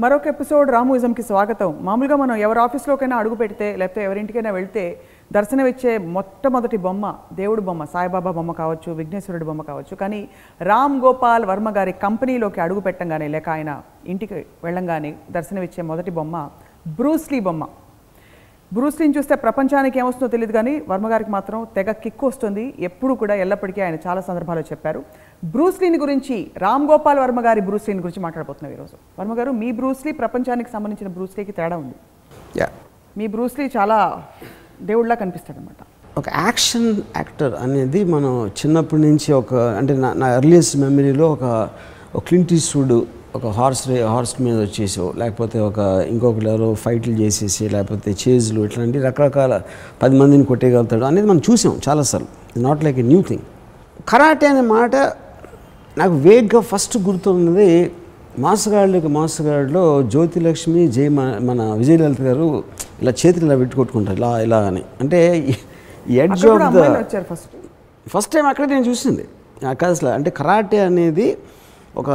[0.00, 1.78] మరొక ఎపిసోడ్ రామూయిజంకి స్వాగతం.
[1.82, 5.00] మామూలుగా మనం ఎవరి ఆఫీస్లోకైనా అడుగు పెడితే లేకపోతే ఎవరింటికైనా వెళ్తే
[5.32, 9.94] దర్శనమిచ్చే మొట్టమొదటి బొమ్మ దేవుడు బొమ్మ సాయిబాబా బొమ్మ కావచ్చు విఘ్నేశ్వరుడి బొమ్మ కావచ్చు.
[9.96, 10.28] కానీ
[10.62, 16.48] రామ్ గోపాల్ వర్మ గారి కంపెనీలోకి అడుగు పెట్టంగానే లేక ఆయన ఇంటికి వెళ్ళంగానే దర్శనమిచ్చే మొదటి బొమ్మ
[16.88, 17.68] బ్రూస్లీ బొమ్మ.
[18.72, 22.74] బ్రూస్లీని చూస్తే ప్రపంచానికి ఏమొస్తుందో తెలియదు కానీ వర్మ గారికి మాత్రం తెగ కిక్కు వస్తుంది.
[22.78, 25.02] ఎప్పుడు కూడా ఎల్లప్పటికీ ఆయన చాలా సందర్భాల్లో చెప్పారు.
[25.44, 28.96] బ్రూస్లీని గురించి రామ్ గోపాల్ వర్మ గారి బ్రూస్లీని గురించి మాట్లాడబోతున్నాం ఈరోజు.
[29.20, 31.94] వర్మ గారు మీ బ్రూస్లీ ప్రపంచానికి సంబంధించిన బ్రూస్లీకి తేడా ఉంది.
[32.56, 32.68] యా.
[33.16, 34.22] మీ బ్రూస్లీ చాలా
[34.82, 35.86] దేవుళ్ళ కనిపిస్తాడు అనమాట
[36.18, 41.68] ఒక యాక్షన్ యాక్టర్ అనేది మనం చిన్నప్పటి నుంచి ఒక అంటే నా నా ఎర్లియస్ట్ మెమరీలో ఒక
[42.14, 43.04] ఒక క్లింట్ ఈస్వుడ్
[43.34, 48.98] ఒక హార్స్ రే హార్స్ మీద వచ్చేసో లేకపోతే ఒక ఇంకొకరు ఎవరో ఫైట్లు చేసేసి లేకపోతే చేజ్లు ఇట్లాంటి
[48.98, 49.60] రకరకాల
[50.02, 52.60] పది మందిని కొట్టేయగలుగుతాడు అనేది మనం చూసాం చాలాసార్లు.
[52.60, 53.42] Not like a new thing
[54.08, 54.96] karate అనే మాట
[56.00, 57.92] నాకు వేగ్గా ఫస్ట్ గుర్తున్నది
[58.38, 62.64] మాసగాళ్ళకి మాసగాడిలో జ్యోతిలక్ష్మి జయ మన- విజయలలిత గారు
[63.02, 64.82] ఇలా చేతులు ఇలా పెట్టుకొట్టుకుంటారు ఇలా ఇలా అని.
[65.00, 65.20] అంటే
[66.08, 66.82] edge of the
[67.30, 67.48] first
[68.08, 69.24] first time అక్కడే నేను చూసింది.
[69.90, 71.26] అసలు అంటే కరాటే అనేది
[71.96, 72.10] ఒక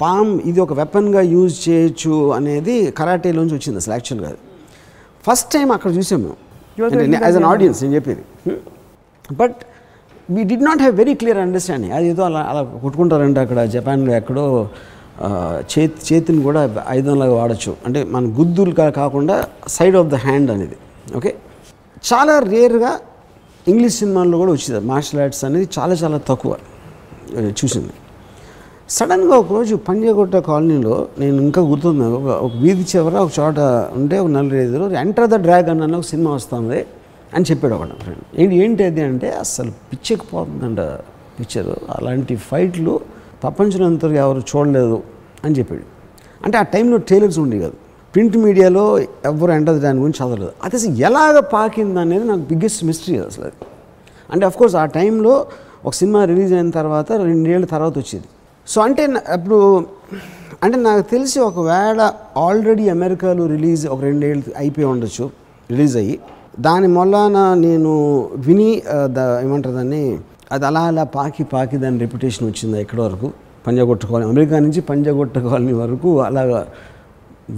[0.00, 4.30] పామ్ ఇది ఒక వెపన్గా యూజ్ చేయొచ్చు అనేది కరాటేలోంచి వచ్చింది అసలు యాక్చువల్గా
[5.26, 6.36] ఫస్ట్ టైం అక్కడ చూసాం మేము.
[7.24, 8.22] యాజ్ అన్ ఆడియన్స్ నేను చెప్పేది.
[9.32, 9.56] But
[10.34, 14.44] we did not have very clear understanding అది ఏదో అలా అలా కొట్టుకుంటారంటే అక్కడ జపాన్లో ఎక్కడో
[15.72, 16.60] చేతి చేతిని కూడా
[16.92, 17.72] ఆయుధంలాగా వాడచ్చు.
[17.86, 19.36] అంటే మన గుద్దులు కాకుండా
[19.76, 20.76] సైడ్ ఆఫ్ ద హ్యాండ్ అనేది.
[21.18, 21.32] ఓకే
[22.10, 22.92] చాలా రేర్గా
[23.70, 24.78] ఇంగ్లీష్ సినిమాల్లో కూడా వచ్చింది.
[24.92, 26.52] మార్షల్ ఆర్ట్స్ అనేది చాలా చాలా తక్కువ
[27.60, 27.92] చూసింది.
[28.96, 32.06] సడన్గా ఒకరోజు పంజాగుట్ట కాలనీలో నేను ఇంకా గుర్తుంది?
[32.18, 33.58] ఒక ఒక వీధి చివర ఒక చోట
[33.98, 36.80] ఉంటే ఒక నలుగురు ఐదుగురు ఎంటర్ ద డ్రాగన్ అన్న ఒక సినిమా వస్తుంది.
[37.34, 40.80] అని చెప్పాడు ఒకడు ఫ్రెండ్ ఏంటి ఏంటి అది అంటే అసలు పిచ్చెక్కిపోతుందంట
[41.40, 41.68] పిక్చర్.
[41.68, 43.00] అలాంటి ఫైట్లు
[43.42, 45.02] ప్రపంచంలో అంతగా ఎవరు చూడలేదు
[45.44, 45.82] అని చెప్పాడు.
[46.44, 47.72] అంటే ఆ టైంలో ట్రైలర్స్ ఉండే కాదు.
[48.14, 50.52] ప్రింట్ మీడియాలో ఎవరు ఎంటర్ దాని గురించి చదవలేదు.
[50.64, 53.52] అది అసలు ఎలాగ పాకింది అనేది నాకు బిగ్గెస్ట్ మిస్టరీ అసలు అది.
[54.30, 55.46] అంటే అఫ్ కోర్స్ ఆ టైంలో
[55.84, 58.24] ఒక సినిమా రిలీజ్ అయిన తర్వాత రెండేళ్ళ తర్వాత వచ్చేది.
[58.68, 59.86] సో అంటే అప్పుడు
[60.62, 65.30] అంటే నాకు తెలిసి ఒకవేళ ఆల్రెడీ అమెరికాలో రిలీజ్ ఒక రెండేళ్ళు అయిపోయి ఉండొచ్చు
[65.70, 66.18] రిలీజ్ అయ్యి.
[66.54, 67.92] దాని మొలన నేను
[68.46, 68.70] విని
[69.10, 70.02] ద ఏమంటారు దాన్ని
[70.52, 73.28] అది అలా అలా పాకి పాకి దాని రెప్యుటేషన్ వచ్చింది ఎక్కడ వరకు
[73.66, 76.60] పంజాగుట్ట కాలనీ అమెరికా నుంచి పంజాగుట్ట కాలనీ వరకు అలాగా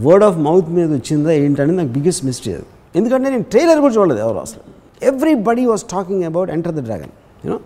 [0.04, 2.66] వర్డ్ ఆఫ్ మౌత్ మీద వచ్చిందా ఏంటనేది నాకు బిగ్గెస్ట్ మిస్టరీ అది.
[2.94, 4.62] ఎందుకంటే నేను ట్రైలర్ కూడా చూడలేదు ఎవరు అసలు.
[5.02, 7.12] Everybody was talking about Enter the Dragon
[7.44, 7.58] you know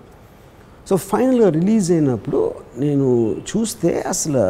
[0.89, 2.41] so ఫైనల్గా రిలీజ్ అయినప్పుడు
[2.79, 3.07] నేను
[3.51, 4.43] చూస్తే అసలు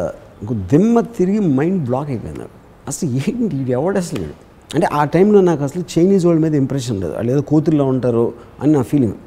[0.71, 2.45] దిమ్మ తిరిగి మైండ్ బ్లాక్ అయిపోయింది
[2.87, 3.71] అసలు ఏంటి ఇది?
[3.71, 4.27] ఎవడు అసలు
[4.75, 7.13] అంటే ఆ టైంలో నాకు అసలు చైనీస్ వాళ్ళ మీద ఇంప్రెషన్ లేదు.
[7.13, 9.17] వాళ్ళు ఏదో కూతుర్లో ఉంటారు అని నా ఫీలింగ్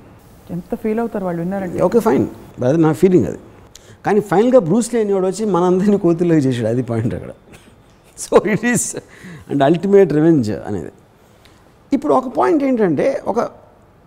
[0.51, 1.41] ఎంత ఫీల్ అవుతారు వాళ్ళు?
[1.43, 1.81] విన్నారంటే.
[1.87, 2.27] ఓకే ఫైన్
[2.69, 3.39] అది నా ఫీలింగ్ అది.
[4.07, 7.33] కానీ ఫైనల్గా బ్రూస్ లేని వాడు వచ్చి మనందరినీ కోతుల్లోకి చేసాడు అది పాయింట్ అక్కడ.
[8.19, 8.87] So it is
[9.51, 10.93] and ultimate revenge అనేది.
[11.93, 13.39] ఇప్పుడు ఒక పాయింట్ ఏంటంటే ఒక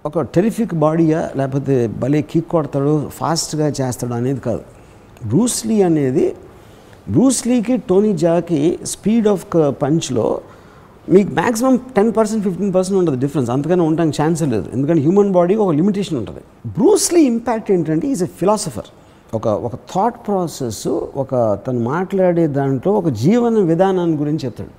[0.06, 4.64] ఒక టెరిఫిక్ బాడీయా లేకపోతే భలే కిక్ కొడతాడు ఫాస్ట్గా చేస్తాడు అనేది కాదు.
[5.28, 6.26] బ్రూస్లీ అనేది
[7.10, 9.46] బ్రూస్లీకి టోనీ జాకి స్పీడ్ ఆఫ్
[9.82, 10.28] పంచ్లో
[11.14, 14.68] మీకు maximum ten percent fifteen percent ఉంటుంది డిఫరెన్స్ అంతకన్నా ఉండడానికి ఛాన్స్ లేదు.
[14.74, 16.42] ఎందుకంటే హ్యూమన్ బాడీ ఒక లిమిటేషన్ ఉంటుంది.
[16.78, 18.90] బ్రూస్లీ ఇంపాక్ట్ ఏంటంటే ఈజ్ ఎ ఫిలాసఫర్
[19.34, 20.88] ఒక ఒక థాట్ ప్రాసెస్
[21.24, 24.74] ఒక తను మాట్లాడే దాంట్లో ఒక జీవన విధానాన్ని గురించి చెప్తాడు.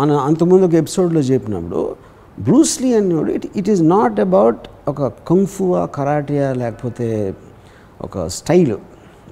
[0.00, 1.96] మనం అంతకుముందు ఒక ఎపిసోడ్లో చెప్పినప్పుడు
[2.40, 7.34] బ్రూస్లీ అనేవాడు it it is not about ఒక కంఫువా కరాటియా లేకపోతే
[8.00, 8.76] ఒక స్టైల్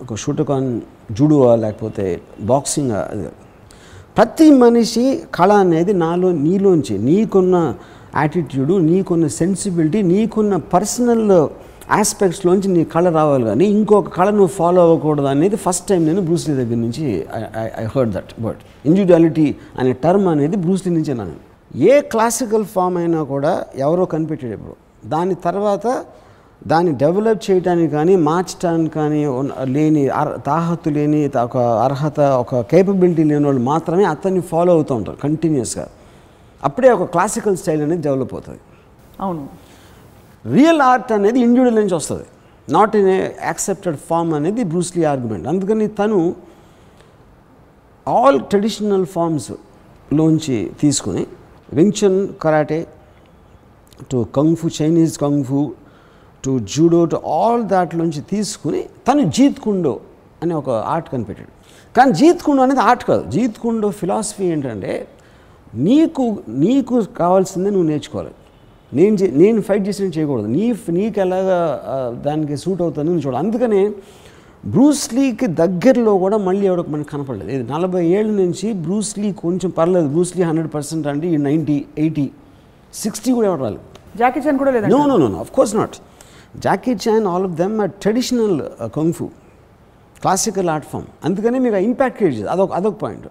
[0.03, 0.81] ఒక షూటకాన్
[1.12, 3.25] జుడువా లేకపోతే బాక్సింగ్ అది
[4.16, 7.56] ప్రతి మనిషి కళ అనేది నాలో నీలోంచి నీకున్న
[8.16, 11.22] యాటిట్యూడు నీకున్న సెన్సిబిలిటీ నీకున్న పర్సనల్
[11.92, 16.54] ఆస్పెక్ట్స్లోంచి నీ కళ రావాలి కానీ ఇంకొక కళ నువ్వు ఫాలో అవ్వకూడదు అనేది ఫస్ట్ టైం నేను బ్రూస్లీ
[16.54, 17.06] దగ్గర నుంచి
[17.76, 19.46] I heard that word individuality
[19.78, 21.37] అనే టర్మ్ అనేది బ్రూస్లీ నుంచే నేను
[21.88, 24.76] ఏ క్లాసికల్ ఫామ్ అయినా కూడా ఎవరో కనిపెట్టాడు ఇప్పుడు.
[25.06, 25.87] దాని తర్వాత
[26.67, 29.20] దాన్ని డెవలప్ చేయడానికి కానీ మార్చడానికి కానీ
[29.64, 30.03] లేని
[30.47, 35.88] తాహతు లేని ఒక అర్హత ఒక కేపబిలిటీ లేని వాళ్ళు మాత్రమే అతన్ని ఫాలో అవుతూ ఉంటారు కంటిన్యూస్గా
[36.64, 38.61] అప్పుడే ఒక క్లాసికల్ స్టైల్ అనేది డెవలప్ అవుతుంది.
[39.20, 39.49] అవును.
[40.53, 42.26] రియల్ ఆర్ట్ అనేది ఇండివిజువల్ నుంచి వస్తుంది.
[42.69, 46.19] Not in a accepted form అనేది బ్రూస్లీ ఆర్గ్యుమెంట్ అందుకని తను
[48.06, 49.53] ఆల్ ట్రెడిషనల్ ఫార్మ్స్
[50.14, 51.26] లోంచి తీసుకుని
[51.73, 52.87] Wing Chun karate
[54.11, 55.61] to kung fu Chinese kung fu
[56.44, 59.94] to judo to all దాంట్లోంచి తీసుకుని తను జీత్ కుండో
[60.42, 61.52] అనే ఒక ఆర్ట్ కనిపెట్టాడు.
[61.96, 63.24] కానీ జీత్ కుండో అనేది ఆర్ట్ కాదు.
[63.34, 64.92] జీత్ కుండో ఫిలాసఫీ ఏంటంటే
[65.88, 66.24] నీకు
[66.64, 68.32] నీకు కావాల్సిందే నువ్వు నేర్చుకోవాలి.
[68.98, 70.48] నేను చే నేను ఫైట్ చేసినట్టు చేయకూడదు.
[70.56, 70.64] నీ
[70.98, 71.58] నీకు ఎలాగా
[72.26, 73.82] దానికి సూట్ అవుతుంది నువ్వు చూడాలి అందుకనే
[74.74, 77.50] బ్రూస్లీకి దగ్గరలో కూడా మళ్ళీ ఎవరికి మనకి కనపడలేదు.
[77.56, 80.08] ఇది నలభై ఏళ్ళ నుంచి బ్రూస్లీ కొంచెం పర్లేదు.
[80.14, 82.26] బ్రూస్లీ హండ్రెడ్ పర్సెంట్ అంటే ఈ నైంటీ ఎయిటీ
[83.02, 83.84] సిక్స్టీ కూడా ఎవరు రాలేదు.
[84.20, 85.96] జాకీ చాన్ కూడా లేదండి no no no of course not
[86.56, 88.60] Jackie Chan all of them are traditional
[88.96, 89.25] kung fu
[90.20, 93.26] classical art form అందుకని మీకు ఇంపాక్ట్ క్రియేట్ చేస్తుంది అదొక అదొక పాయింట్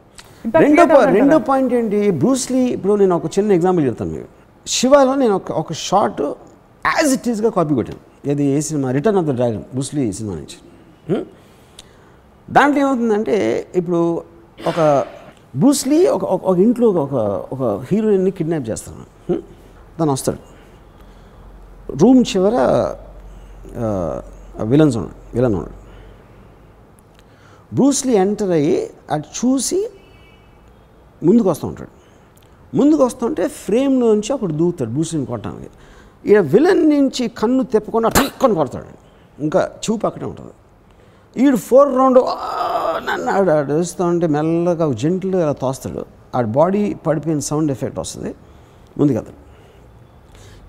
[0.56, 1.06] రెండో?
[1.06, 2.12] రెండో పాయింట్ ఏంటి?
[2.12, 4.26] బ్రూస్లీ ఇప్పుడు నేను ఒక చిన్న ఎగ్జాంపుల్ చెప్తాను మీకు.
[4.68, 8.30] శివాలో నేను ఒక ఒక షార్ట్ యాజ్ ఇట్ ఈస్గా కాపీ కొట్టాను.
[8.30, 8.92] ఇది ఏ cinema?
[8.92, 10.58] Return of the Dragon Bruce Lee cinema నుంచి.
[11.14, 11.26] Hmm?
[12.50, 14.24] దాంట్లో ఏమవుతుందంటే ఇప్పుడు
[14.68, 15.06] ఒక
[15.56, 17.14] బ్రూస్లీ ఒక ఒక- ఒక ఇంట్లో ఒక
[17.54, 19.32] ఒక హీరోయిన్ని కిడ్నాప్ చేస్తాను.
[19.32, 19.44] Hmm?
[20.00, 20.38] తను వస్తాడు.
[21.92, 22.54] రూమ్ చివర
[24.72, 25.78] విలన్స్ ఉన్నాడు విలన్ ఉన్నాడు
[27.76, 28.78] బ్రూస్లీ ఎంటర్ అయ్యి
[29.12, 29.80] అది చూసి
[31.24, 31.94] ముందుకు వస్తూ ఉంటాడు.
[32.78, 35.70] ముందుకు వస్తుంటే ఫ్రేమ్లోంచి అప్పుడు దూకుతాడు బ్రూస్లీని కొట్టడానికి.
[36.30, 38.86] ఈడ విలన్ నుంచి కన్ను తిప్పకుండా ఠక్కుని కొడతాడు.
[39.44, 40.54] ఇంకా చూపు అక్కడే ఉంటుంది.
[41.44, 42.20] ఈడు ఫోర్ రౌండ్
[43.08, 46.06] నన్ను ఆడు వేస్తూ ఉంటే మెల్లగా జెంట్లుగా అలా తోస్తాడు.
[46.36, 48.32] ఆడ బాడీ పడిపోయిన సౌండ్ ఎఫెక్ట్ వస్తుంది.
[48.98, 49.41] ముందుకెళ్తాడు.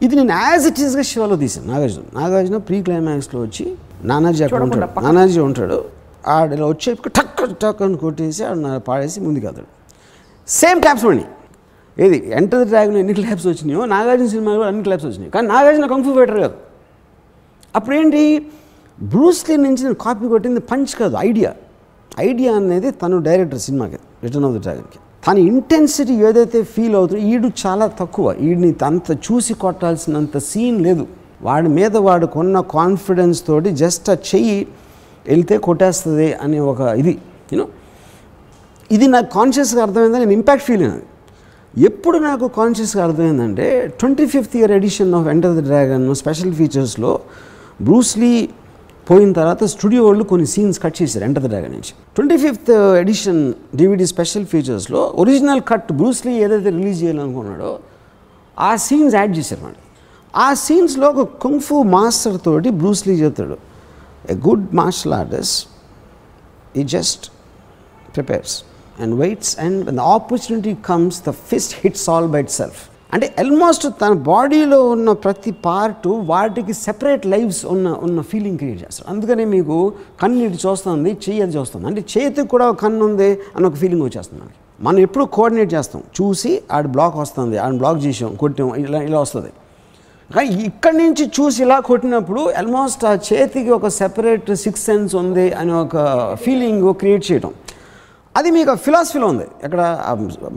[0.05, 2.05] ఇది నేను యాజ్ ఇట్ ఈస్గా శివలో తీసాను నాగార్జున.
[2.21, 3.65] నాగార్జున ప్రీ క్లైమాక్స్లో వచ్చి
[4.11, 4.89] నానాజీ అక్కడ ఉంటాడు.
[5.07, 5.79] నానాజీ ఉంటాడు.
[6.35, 6.89] ఆడ ఇలా వచ్చి
[7.19, 9.71] టక్ టక్ అని కొట్టేసి ఆడ పాడేసి ముందుకెళ్తాడు
[10.49, 11.25] సేమ్ క్లాప్స్ పడి
[11.97, 12.19] ఏది?
[12.39, 15.31] ఎంటర్ ది డ్రాగన్ ఎన్ని క్లాప్స్ వచ్చినాయో నాగార్జున సినిమాలో కూడా అన్ని క్లాప్స్ వచ్చినాయి.
[15.35, 16.57] కానీ నాగార్జున కంఫూ ఫైటర్ కాదు.
[17.79, 18.23] అప్పుడేంటి?
[18.99, 21.51] బ్రూస్లీ నుంచి నేను కాపీ కొట్టింది పంచ్ కాదు ఐడియా
[22.29, 27.49] ఐడియా అనేది తను డైరెక్టర్ సినిమాకి రిటర్న్ ఆఫ్ ద డ్రాగన్కి తన ఇంటెన్సిటీ ఏదైతే ఫీల్ అవుతుందో ఈడు
[27.65, 28.27] చాలా తక్కువ.
[28.41, 31.05] ఈడిని అంత చూసి కొట్టాల్సినంత సీన్ లేదు.
[31.43, 34.59] వాడి మీద వాడు కొన్న కాన్ఫిడెన్స్ తోటి జస్ట్ ఆ చెయ్యి
[35.29, 37.15] వెళ్తే కొట్టేస్తుంది అనే ఒక ఇది
[37.53, 37.67] యూనో
[38.91, 41.05] ఇది నాకు కాన్షియస్గా అర్థమైందా నేను ఇంపాక్ట్ ఫీల్ అయినది.
[41.79, 43.67] ఎప్పుడు నాకు కాన్షియస్గా అర్థమైందంటే
[44.01, 47.13] twenty fifth year edition of Enter the Dragon special ఫీచర్స్లో
[47.83, 48.35] Bruce Lee
[49.11, 51.93] పోయిన తర్వాత స్టూడియో వాళ్ళు కొన్ని సీన్స్ కట్ చేశారు ఎంటర్ ద డ్రాగన్ నుంచి.
[52.17, 57.79] Twenty fifth edition DVD special ఫీచర్స్లో original cut Bruce Lee ఏదైతే రిలీజ్ చేయాలనుకున్నాడో
[58.59, 59.75] ఆ సీన్స్ యాడ్ చేశారు మాట
[60.37, 63.59] ఆ సీన్స్లో ఒక కుంఫు మాస్టర్ తోటి బ్రూస్లీ చెప్తాడు
[64.31, 65.69] a good martial artist
[66.77, 67.33] he just
[68.15, 68.65] prepares
[69.01, 72.81] and waits and the opportunity comes the fist hits all by itself
[73.15, 79.07] అంటే ఆల్మోస్ట్ తన బాడీలో ఉన్న ప్రతి పార్ట్ వాటికి సెపరేట్ లైఫ్స్ ఉన్న ఉన్న ఫీలింగ్ క్రియేట్ చేస్తారు.
[79.13, 79.77] అందుకనే మీకు
[80.23, 81.87] కన్ను ఇటు చూస్తుంది చెయ్యి అది చూస్తుంది.
[81.91, 84.43] అంటే చేతికి కూడా ఒక కన్ను ఉంది అని ఒక ఫీలింగ్ వచ్చేస్తుంది
[84.87, 86.01] మనం ఎప్పుడు కోఆర్డినేట్ చేస్తాం.
[86.19, 89.53] చూసి ఆడ బ్లాక్ వస్తుంది ఆడ బ్లాక్ చేసాం కొట్టాం ఇలా ఇలా వస్తుంది.
[90.31, 95.75] కానీ ఇక్కడి నుంచి చూసి ఇలా కొట్టినప్పుడు ఆల్మోస్ట్ ఆ చేతికి ఒక సెపరేట్ సిక్స్ సెన్స్ ఉంది అనే
[95.85, 95.97] ఒక
[96.45, 97.53] ఫీలింగ్ క్రియేట్ చేయడం
[98.37, 99.45] అది మీకు ఫిలాసఫీలో ఉంది.
[99.65, 100.05] అక్కడ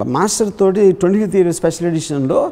[0.05, 2.51] మాస్టర్ తోటి twenty fifth year special ఎడిషన్లో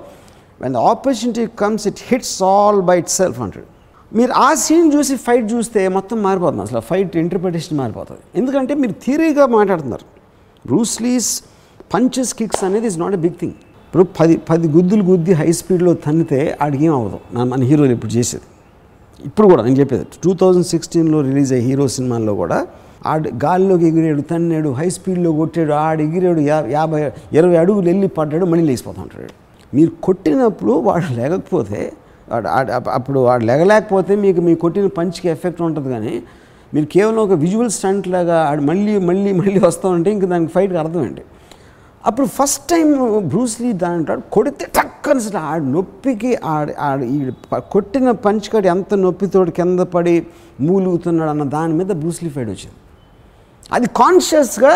[0.62, 3.74] when the opportunity comes it hits all by itself అంటాడు
[4.16, 6.62] మీరు ఆ సీన్ చూసి ఫైట్ చూస్తే మొత్తం మారిపోతుంది.
[6.62, 8.20] అసలు ఫైట్ ఇంటర్ప్రిటేషన్ మారిపోతుంది.
[8.36, 10.06] ఎందుకంటే మీరు థియరీగా మాట్లాడుతున్నారు.
[10.66, 11.44] బ్రూస్లీస్
[11.94, 15.94] పంచెస్ కిక్స్ అనేది is not a big thing ఇప్పుడు పది పది గుద్దులు గుద్ది హై స్పీడ్లో
[15.94, 17.20] తన్నితే ఆడికి ఏం అవ్వదు.
[17.34, 18.44] నా- మన హీరోలు ఇప్పుడు చేసేది.
[19.26, 22.68] ఇప్పుడు కూడా నేను చెప్పేది టూ థౌజండ్ సిక్స్టీన్లో రిలీజ్ అయ్యే హీరో సినిమాల్లో కూడా
[23.06, 26.42] ఆడు గాల్లోకి ఎగిరాడు తన్నాడు హై స్పీడ్లో కొట్టాడు ఆడు ఎగిరాడు
[26.76, 27.02] యాభై
[27.34, 29.34] ఇరవై అడుగులు వెళ్ళి పడ్డాడు మళ్ళీ లేచిపోతూ ఉంటాడు
[29.74, 31.82] మీరు కొట్టినప్పుడు వాడు లేకపోతే
[32.94, 36.14] అప్పుడు వాడు లేగలేకపోతే మీకు మీ కొట్టిన పంచికి ఎఫెక్ట్ ఉంటుంది కానీ
[36.74, 40.78] మీరు కేవలం ఒక విజువల్ స్టంట్ లాగా ఆడు మళ్ళీ మళ్ళీ మళ్ళీ వస్తూ ఉంటే ఇంక దానికి ఫైట్కి
[40.78, 41.24] అర్థం ఏంటి
[42.04, 42.88] అప్పుడు ఫస్ట్ టైం
[43.28, 47.20] బ్రూస్లీ దాని అంటాడు కొడితే టక్కని అసలు ఆడు నొప్పికి ఆడ ఆడ ఈ
[47.72, 50.16] కొట్టిన పంచికాడు ఎంత నొప్పితోటి కింద పడి
[50.62, 52.78] మూలుగుతున్నాడు అన్న దాని మీద బ్రూస్లీ ఫైట్ వచ్చింది.
[53.74, 54.74] అది కాన్షియస్గా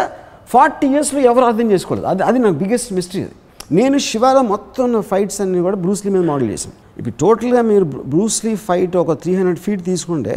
[0.53, 2.07] ఫార్టీ ఇయర్స్లో ఎవరు అర్థం చేసుకోలేదు.
[2.07, 3.35] అది అది నాకు బిగ్గెస్ట్ మిస్టరీ అది.
[3.71, 6.75] నేను శివాలో మొత్తం ఉన్న ఫైట్స్ అన్ని కూడా బ్రూస్లీ మీద మోడల్ చేశాను.
[6.99, 10.35] ఇప్పుడు టోటల్గా మీరు బ్రూస్లీ ఫైట్ ఒక త్రీ హండ్రెడ్ ఫీట్ తీసుకుంటే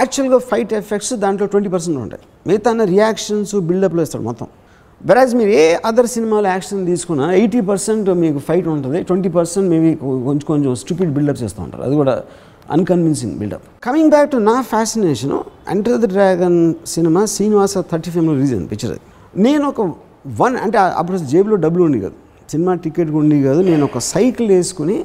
[0.00, 2.22] యాక్చువల్గా ఫైట్ ఎఫెక్ట్స్ దాంట్లో ట్వంటీ పర్సెంట్ ఉంటాయి.
[2.46, 4.48] మిగతా రియాక్షన్స్ బిల్డప్లో ఇస్తాడు మొత్తం.
[5.08, 9.90] వెరాజ్ మీరు ఏ అదర్ సినిమాలో యాక్షన్ తీసుకున్నా ఎయిటీ పర్సెంట్ మీకు ఫైట్ ఉంటుంది ట్వంటీ పర్సెంట్ మేబీ
[9.94, 11.82] కొంచెం కొంచెం స్టూపిడ్ బిల్డప్ చేస్తూ ఉంటారు.
[11.82, 12.14] అది కూడా
[12.68, 15.34] unconvincing buildup coming back to నా fascination
[15.70, 19.02] enter the dragon cinema Srinivasa thirty ఫైవ్లో రిలీజ్ అయింది పిక్చర్ అది
[19.42, 19.80] నేను ఒక
[20.40, 22.16] వన్ అంటే అప్పుడు జేబులో డబ్బులు ఉండి కాదు.
[22.50, 24.98] సినిమా టికెట్ ఉండి కాదు నేను ఒక సైకిల్ వేసుకుని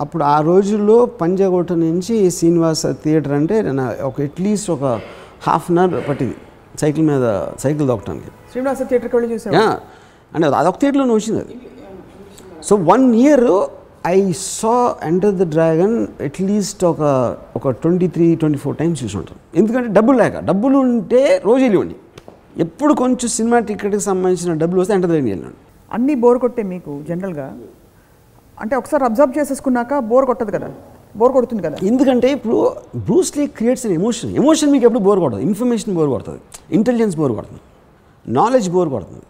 [0.00, 4.84] అప్పుడు ఆ రోజుల్లో పంజాగోట నుంచి శ్రీనివాస థియేటర్ అంటే నేను ఒక అట్లీస్ట్ ఒక
[5.46, 6.36] హాఫ్ అన్ అవర్ పట్టింది.
[6.80, 7.24] సైకిల్ మీద
[7.58, 9.66] సైకిల్ దొక్కడానికి శ్రీనివాస థియేటర్కి వెళ్ళి చూసాం యా.
[10.34, 11.54] అంటే అదొక థియేటర్లోనే వచ్చింది అది.
[12.62, 13.46] So one year
[14.06, 17.02] I saw Enter the Dragon at least ఒక
[17.56, 21.96] ఒక twenty three twenty four times చూసి ఉంటాను ఎందుకంటే డబ్బులు లేక డబ్బులు ఉంటే రోజు వెళ్ళివ్వండి
[22.58, 25.58] ఎప్పుడు కొంచెం సినిమా టికెట్కి సంబంధించిన డబ్బులు వస్తే ఎంటర్ దగ్గర వెళ్ళండి
[25.90, 27.46] అన్నీ బోర్ కొట్టే మీకు జనరల్గా
[28.58, 30.68] అంటే ఒకసారి అబ్జర్వ్ చేసేసుకున్నాక బోర్ కొట్టదు కదా?
[31.16, 31.76] బోర్ కొడుతుంది కదా?
[31.82, 32.58] ఎందుకంటే ఇప్పుడు
[32.96, 36.40] Bruce Lee creates an emotion emotion మీకు ఎప్పుడు బోర్ కొడుతుంది ఇన్ఫర్మేషన్ బోర్ కొడుతుంది.
[36.70, 37.60] ఇంటెలిజెన్స్ బోర్ కొడుతుంది.
[38.26, 39.24] నాలెడ్జ్ బోర్ కొడుతుంది.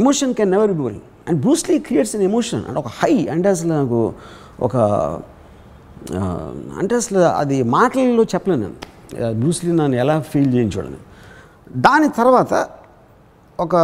[0.00, 3.70] Emotion can never be boring and Bruce Lee creates an emotion and ఒక హై అంటే అసలు
[3.80, 3.98] నాకు
[4.66, 4.76] ఒక
[6.80, 8.76] అంటే అసలు అది మాటలలో చెప్పలేను నేను.
[9.40, 11.00] బ్రూస్లీ నన్ను ఎలా ఫీల్ చేయించాడని
[11.86, 12.52] దాని తర్వాత
[13.64, 13.74] ఒక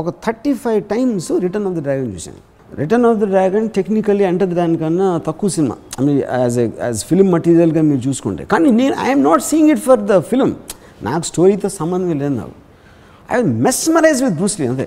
[0.00, 2.40] ఒక thirty five times Return of the Dragon చూశాను.
[2.80, 7.82] Return of the Dragon technically అంటే దానికన్నా తక్కువ cinema I mean as as film మటీరియల్గా
[7.90, 8.42] మీరు చూసుకుంటే.
[8.52, 10.52] కానీ నేను I'm not seeing it for the film
[11.08, 12.56] నాకు స్టోరీతో సంబంధం లేదు నాకు.
[13.34, 14.86] I mesmerize with Bruce Lee అంతే.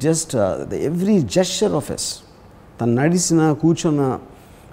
[0.00, 0.32] Just
[0.70, 2.08] the every gesture of his
[2.78, 4.02] తను నడిచిన కూర్చున్న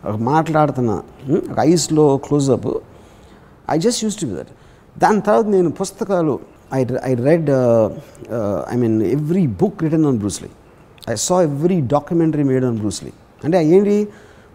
[0.04, 0.92] ఒక మాట్లాడుతున్న
[1.28, 2.68] hmm, ఒక ఐస్లో closeup
[3.68, 4.52] I just use to be that
[4.96, 6.34] దాని తర్వాత నేను పుస్తకాలు
[6.74, 7.50] I I read
[8.72, 10.50] I mean every book written on Bruce Lee
[11.08, 13.12] I saw every documentary made on Bruce Lee
[13.42, 13.98] అంటే ఏంటి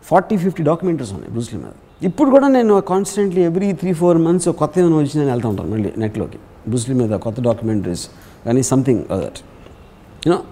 [0.04, 4.78] ఫార్టీ ఫిఫ్టీ డాక్యుమెంటరీస్ ఉన్నాయి బ్రూస్లీ మీద ఇప్పుడు కూడా నేను constantly every three four months కొత్త
[4.78, 8.04] ఏమైనా వచ్చి నేను వెళ్తూ ఉంటాను మళ్ళీ నెట్లోకి బ్రూస్లీ మీద కొత్త డాక్యుమెంటరీస్
[8.44, 9.40] కానీ something that
[10.26, 10.42] you know?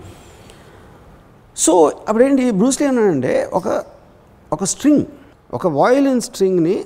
[1.56, 3.82] So అప్పుడేంటి బ్రూస్లీ అన్నాడంటే ఒక
[4.52, 5.04] ఒక స్ట్రింగ్
[5.54, 6.84] ఒక వాయిలిన్ స్ట్రింగ్ని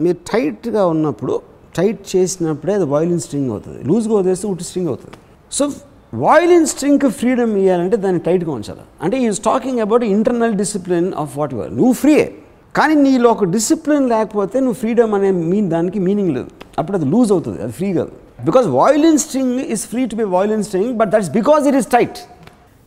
[0.00, 1.40] మీరు టైట్గా ఉన్నప్పుడు
[1.76, 3.84] టైట్ చేసినప్పుడే అది వాయిలిన్ స్ట్రింగ్ అవుతుంది.
[3.84, 5.16] లూజ్గా వదిలేస్తే ఉట్టి స్ట్రింగ్ అవుతుంది.
[5.52, 5.70] సో
[6.14, 8.80] వాయిలిన్ స్ట్రింగ్కి ఫ్రీడమ్ ఇవ్వాలంటే దాన్ని టైట్గా ఉంచాలి.
[9.02, 12.34] అంటే is talking about internal discipline of what your నువ్వు ఫ్రీయే.
[12.76, 16.50] కానీ నీలో ఒక డిసిప్లిన్ లేకపోతే నువ్వు ఫ్రీడమ్ అనే మీన్ దానికి మీనింగ్ లేదు.
[16.78, 17.62] అప్పుడు అది లూజ్ అవుతుంది.
[17.62, 18.12] అది ఫ్రీ కాదు.
[18.44, 22.18] Because violin string is free to be violin string but that's because it is tight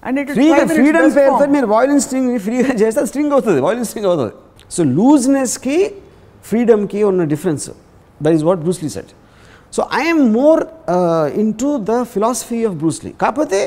[0.03, 4.33] and it ఫ్రీగా ఫ్రీడమ్ పేరుతో మీరు వాయిలిన్ స్ట్రింగ్ ఫ్రీగా చేస్తే స్ట్రింగ్ అవుతుంది వాయిలిన్ స్ట్రింగ్ అవుతుంది.
[4.71, 5.77] సో లూజ్నెస్కి
[6.45, 7.65] ఫ్రీడమ్కి ఉన్న difference
[8.21, 9.11] that is what Bruce Lee said
[9.73, 10.61] so I'm more
[11.53, 13.59] into the philosophy of Bruce Lee కాకపోతే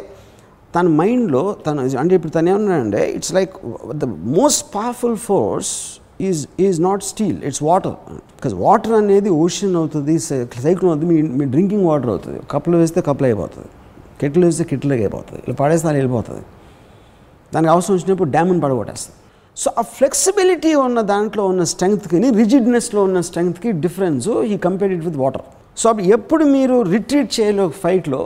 [0.75, 3.53] తన మైండ్లో తన అంటే ఇప్పుడు తను ఏమన్నాడంటే it's like
[3.95, 4.07] the
[4.39, 5.73] most powerful force
[6.21, 7.97] is is not steel it's water
[8.37, 10.15] because water అనేది ఓషన్ అవుతుంది
[10.65, 12.39] సైక్లోన్ అవుతుంది మీ మీ డ్రింకింగ్ వాటర్ అవుతుంది.
[12.53, 13.69] కప్పులు వేస్తే కప్పులు అయిపోతుంది.
[14.21, 15.41] కెట్లు వేస్తే కిట్లకి అయిపోతుంది.
[15.47, 16.45] ఇలా పడేస్తే వెళ్ళిపోతుంది
[17.55, 19.17] దానికి అవసరం వచ్చినప్పుడు డ్యామ్ని పడగొట్టేస్తుంది.
[19.57, 25.19] సో ఆ ఫ్లెక్సిబిలిటీ ఉన్న దాంట్లో ఉన్న స్ట్రెంగ్త్కి రిజిడ్నెస్లో ఉన్న స్ట్రెంగ్త్కి difference he compare it with
[25.25, 25.47] water
[25.81, 28.21] so అప్పుడు ఎప్పుడు మీరు రిట్రీట్ చేయలే ఫైట్లో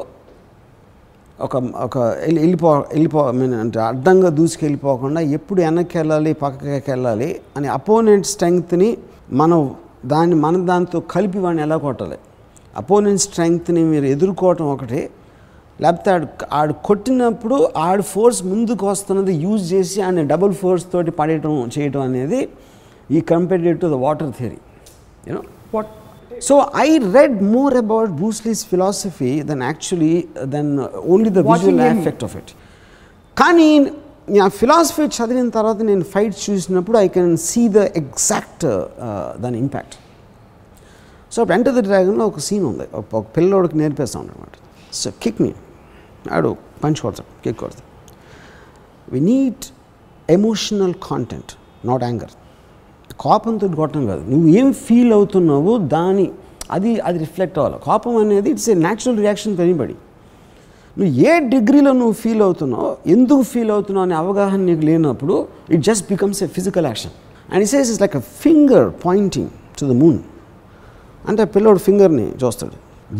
[1.42, 7.68] ఒక ఒక వెళ్ళి వెళ్ళిపో వెళ్ళిపో మీన్ అంటే అడ్డంగా దూసుకెళ్ళిపోకుండా ఎప్పుడు వెనక్కి వెళ్ళాలి పక్కకి వెళ్ళాలి అని
[7.68, 8.96] అపోనెంట్ స్ట్రెంగ్త్ని
[9.32, 9.60] మనం
[10.06, 12.18] దాన్ని మన దాంతో కలిపి వాడిని ఎలా కొట్టాలి?
[12.76, 15.00] అపోనెంట్ స్ట్రెంగ్త్ని మీరు ఎదుర్కోవటం ఒకటి.
[15.80, 21.70] లేకపోతే ఆడు ఆడు కొట్టినప్పుడు ఆడు ఫోర్స్ ముందుకు వస్తున్నది యూజ్ చేసి ఆయన డబుల్ ఫోర్స్ తోటి పడేయటం
[21.78, 22.40] చేయటం అనేది
[23.10, 24.58] ఈ compared to the water theory
[25.28, 25.42] you know
[25.74, 25.90] what
[26.48, 26.54] so
[26.86, 30.14] I read more about Bruce Lee's philosophy then actually
[30.54, 30.70] then
[31.12, 32.00] only the Watching visual him.
[32.02, 32.52] Effect of it
[33.36, 33.68] కానీ
[34.46, 38.66] ఆ ఫిలాసఫీ చదివిన తర్వాత నేను ఫైట్ చూసినప్పుడు I can see the exact
[39.44, 39.94] దాని impact
[41.32, 42.86] so అప్పుడు enter the డ్రాగన్లో ఒక సీన్ ఉంది.
[42.98, 44.54] ఒక పిల్లోడికి నేర్పేస్తాం అనమాట
[45.00, 45.50] సో కిక్ మీ
[46.36, 46.50] ఆడు
[46.84, 47.88] పంచ్ కొడతాడు కిక్ కొడతాడు.
[49.12, 49.64] We need
[50.28, 51.52] emotional content
[51.90, 52.34] not anger
[53.24, 54.22] కోపంతో కొట్టడం కాదు.
[54.30, 56.26] నువ్వు ఏం ఫీల్ అవుతున్నావో దాని
[56.76, 57.78] అది అది రిఫ్లెక్ట్ అవ్వాలి.
[57.86, 59.62] కోపం అనేది it's a natural reaction to
[60.96, 65.34] నువ్వు ఏ డిగ్రీలో నువ్వు ఫీల్ అవుతున్నావు ఎందుకు ఫీల్ అవుతున్నావు అనే అవగాహన నీకు లేనప్పుడు
[65.74, 67.12] it just becomes a physical action
[67.52, 69.48] and it says is like a finger pointing
[69.78, 70.18] to the moon
[71.28, 72.76] అంటే పిల్లోడు ఫింగర్ని చూస్తాడు.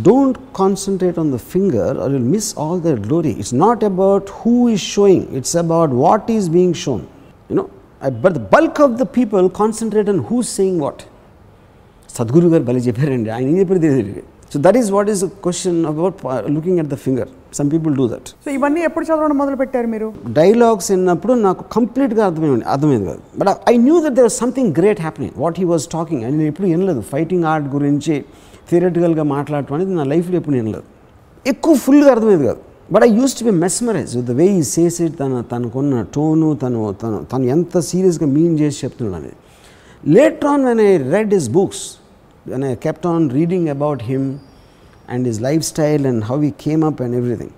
[0.09, 4.55] Don't concentrate on the finger or will miss all the glory it's not about who
[4.75, 7.03] is showing it's about what is being shown
[7.51, 7.65] you know
[8.09, 11.03] but the bulk of the people concentrate on who saying what
[12.17, 13.31] Sadhguru garu బలి చెప్పారండి.
[13.31, 16.15] ఆయన ఏం చెప్పారు తెలియదు so that is what is question about
[16.51, 20.13] looking at the finger some people do that so ఇవన్నీ ఎప్పుడు చదవడం మొదలు పెట్టారు మీరు?
[20.29, 23.23] డైలాగ్స్ విన్నప్పుడు నాకు కంప్లీట్గా అర్థమైంది అర్థమైంది కాదు.
[23.39, 26.67] But I knew that there something great happening what he was talking అని నేను ఎప్పుడు
[26.67, 27.01] వినలేదు.
[27.01, 28.25] ఫైటింగ్ ఆర్ట్ గురించి
[28.71, 30.85] థియరటికల్గా మాట్లాడటం అనేది నా లైఫ్లో ఎప్పుడు వినలేదు.
[31.47, 32.59] ఎక్కువ ఫుల్గా అర్థమైంది కాదు.
[32.93, 36.81] But I use to be mesmerize the way he says it తన తనకున్న టోను తను
[37.03, 39.37] తను తను ఎంత సీరియస్గా మీన్ చేసి చెప్తున్నాడు అనేది.
[40.05, 41.85] Later on when I read his books
[42.47, 44.39] when I kept on reading about him
[45.09, 47.55] and his lifestyle and how he came up and everything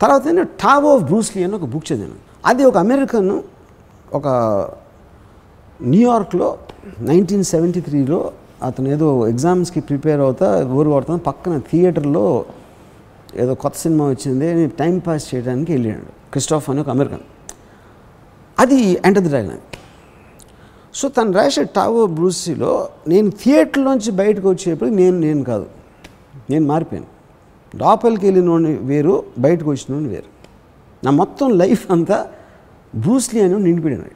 [0.00, 2.18] తర్వాత నేను టావ్ ఆఫ్ బ్రూస్లీ అని ఒక బుక్ చదివాను.
[2.46, 3.40] అది ఒక అమెరికన్
[4.14, 4.26] ఒక
[5.82, 6.58] న్యూయార్క్లో
[7.00, 8.32] నైన్టీన్ సెవెంటీ త్రీలో
[8.62, 12.24] అతను ఏదో ఎగ్జామ్స్కి ప్రిపేర్ అవుతా ఊరు కొడుతున్నా పక్కన థియేటర్లో
[13.36, 17.20] ఏదో కొత్త సినిమా వచ్చింది అని టైం పాస్ చేయడానికి వెళ్ళాడు క్రిస్టాఫ్ అని ఒక అమెరికన్.
[18.58, 19.58] అది ఎంటర్ ది డ్రాగన్
[20.94, 25.66] సో తను రాసే టావో బ్రూసీలో నేను థియేటర్లోంచి బయటకు వచ్చేప్పుడు నేను నేను కాదు.
[26.50, 27.06] నేను మారిపోయాను.
[27.76, 30.40] లోపలికి వెళ్ళినోడిని వేరు బయటకు వచ్చినోడిని వేరు.
[31.04, 32.28] నా మొత్తం లైఫ్ అంతా
[32.94, 34.10] బ్రూస్లీ అని నిండిపోయినాడు.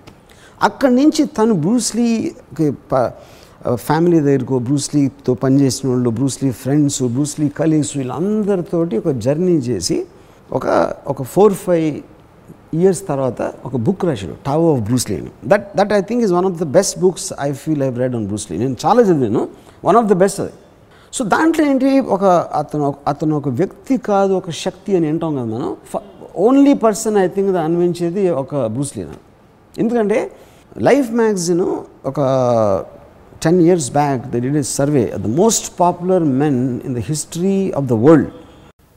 [0.63, 2.71] అక్కడి నుంచి తను బ్రూస్లీకి
[3.75, 10.07] ఫ్యామిలీ దగ్గరకు బ్రూస్లీతో పనిచేసిన వాళ్ళు Bruce Lee friends Bruce Lee colleagues వీళ్ళందరితోటి ఒక జర్నీ చేసి
[10.53, 12.01] ఒక ఒక ఫోర్ ఫైవ్
[12.77, 15.31] ఇయర్స్ తర్వాత ఒక బుక్ రాశాడు టావ్ ఆఫ్ బ్రూస్లీ అని.
[15.45, 18.27] That that I think is one of the best books I feel I read on
[18.27, 19.49] Bruce Lee నేను చాలా చదివాను
[19.85, 20.53] వన్ ఆఫ్ ద బెస్ట్ అది.
[21.13, 22.25] సో దాంట్లో ఏంటి ఒక
[22.59, 25.77] అతను అతను ఒక వ్యక్తి కాదు ఒక శక్తి అని వింటాం కదా మనం.
[26.37, 29.13] ఓన్లీ పర్సన్ ఐ థింక్ అనిపించేది ఒక బ్రూస్లీనా
[29.79, 30.31] ఎందుకంటే
[30.79, 32.21] లైఫ్ మ్యాగజిన్ ఒక
[33.43, 37.87] ten years back the did is survey the most popular men in the history of
[37.87, 38.31] the world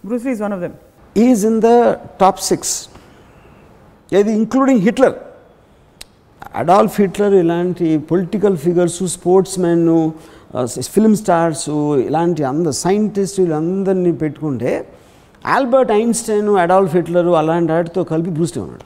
[0.05, 0.75] Bruce Lee is one of them
[1.15, 1.71] is in the
[2.19, 2.89] top six
[4.11, 5.15] ఏది including Hitler
[6.55, 9.03] Adolf Hitler ఇలాంటి political figures
[9.59, 10.11] sportsmen
[10.95, 11.69] film stars
[12.07, 14.71] ఇలాంటి అందరు scientist వీళ్ళందరినీ పెట్టుకుంటే
[15.45, 18.85] Albert Einstein Adolf Hitler అలాంటి వాటితో కలిపి Bruce Lee ఉన్నాడు.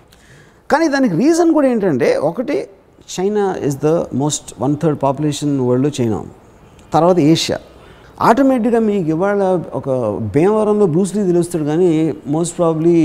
[0.72, 2.58] కానీ దానికి రీజన్ కూడా ఏంటంటే ఒకటి
[3.15, 6.17] China is the most one third population వరల్డ్లో చైనా
[6.93, 7.59] తర్వాత ఏషియా
[8.21, 9.89] ఆటోమేటిక్గా మీకు ఇవాళ ఒక
[10.35, 11.89] భీమవరంలో బ్రూస్లీ తెలుస్తాడు కానీ
[12.27, 12.95] మోస్ట్ ప్రాబ్లీ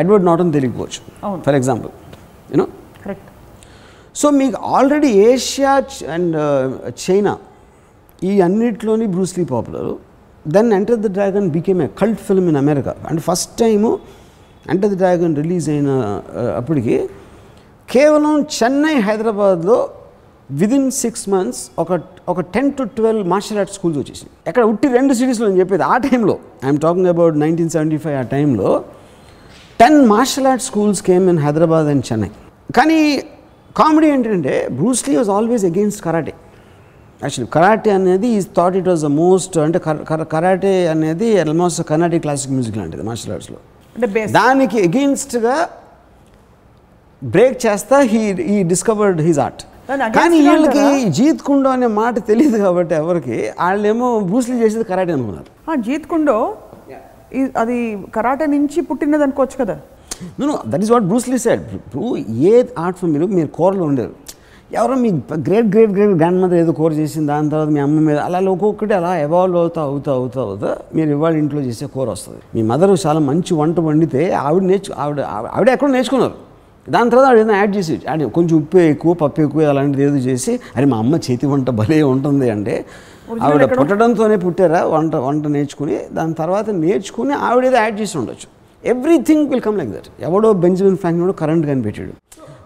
[0.00, 1.00] ఎడ్వర్డ్ నాటన్ తెలియకపోవచ్చు.
[1.46, 1.92] For example
[2.52, 2.66] you know
[3.04, 3.28] correct
[4.14, 5.72] so మీకు ఆల్రెడీ ఏషియా
[6.16, 6.36] అండ్
[7.04, 7.32] చైనా
[8.22, 9.90] ఈ అన్నిట్లోని Bruce Lee popular
[10.46, 13.90] then Enter the Dragon became a cult film in America and first time
[14.66, 15.90] Enter the Dragon release అయిన
[16.40, 16.96] uh, అప్పటికి
[17.88, 19.76] కేవలం చెన్నై హైదరాబాద్లో
[20.50, 21.90] within six months ఒక
[22.28, 25.96] ఒక ten to twelve martial arts schools వచ్చేసింది ఎక్కడ ఉట్టి రెండు సిటీస్లో నేను చెప్పేది ఆ
[26.06, 28.70] టైంలో I'm talking about nineteen seventy five ఆ టైంలో
[29.80, 32.30] ten martial arts schools came in Hyderabad and Chennai.
[32.70, 32.98] కానీ
[33.76, 36.34] కామెడీ ఏంటంటే Bruce Lee was always against karate
[37.20, 39.78] actually karate అనేది he thought it was the most అంటే
[40.32, 43.58] కరాటే అనేది almost Carnatic classic music లాంటిది martial ఆర్ట్స్లో
[44.38, 45.54] దానికి ఎగెయిన్స్ట్గా
[47.24, 49.62] బ్రేక్ చేస్తా he he discovered his art
[50.16, 51.10] కానీ వీళ్ళకి?
[51.10, 55.70] జీత్ కుండో అనే మాట తెలియదు కాబట్టి ఎవరికి వాళ్ళేమో బ్రూస్లీ చేసేది కరాటే అనుకున్నారు.
[55.70, 56.56] ఆ, జీత్ కుండో
[57.56, 59.78] అది కరాటే నుంచి పుట్టినది అనుకోవచ్చు కదా.
[60.40, 64.12] No that is what Bruce Lee said ఇప్పుడు ఏ ఆర్ట్ ఫామ్ మీరు మీరు కూరలో ఉండేది.
[64.72, 68.18] ఎవరో మీ great great great grandmother ఏదో కూర చేసింది దాని తర్వాత మీ అమ్మ మీద
[68.18, 72.40] అలా ఒక్కొక్కటి అలా ఎవాల్వ్ అవుతా అవుతా అవుతా అవుతా మీరు ఇవాళ ఇంట్లో చేసే కూర వస్తుంది.
[72.54, 76.47] మీ మదర్ చాలా మంచి వంట వండితే ఆవిడ నేర్చు ఆవిడ- ఆవిడ ఎక్కడో నేర్చుకున్నారు.
[76.94, 80.52] దాని తర్వాత ఆవిడ ఏదైనా యాడ్ చేసి యాడ్ కొంచెం ఉప్పు ఎక్కువ పప్పు ఎక్కువ అలాంటిది ఏదో చేసి
[80.76, 82.74] అరే మా అమ్మ చేతి వంట భలే ఉంటుంది అంటే
[83.42, 83.62] ఆవిడ?
[83.78, 88.46] పుట్టడంతోనే పుట్టారా వంట వంట నేర్చుకుని దాని తర్వాత నేర్చుకుని ఆవిడ ఏదో యాడ్ చేసి ఉండొచ్చు.
[88.82, 92.14] Everything will come like that ఎవడో బెంజమిన్ ఫ్రాంక్లిన్ కరెంట్ కనిపెట్టాడు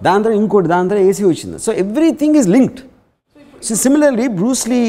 [0.02, 1.56] దాని తర్వాత ఇంకోటి దాని తర్వాత ఏసీ వచ్చింది.
[1.58, 2.80] So everything is linked
[3.62, 4.82] so similarly Bruce Lee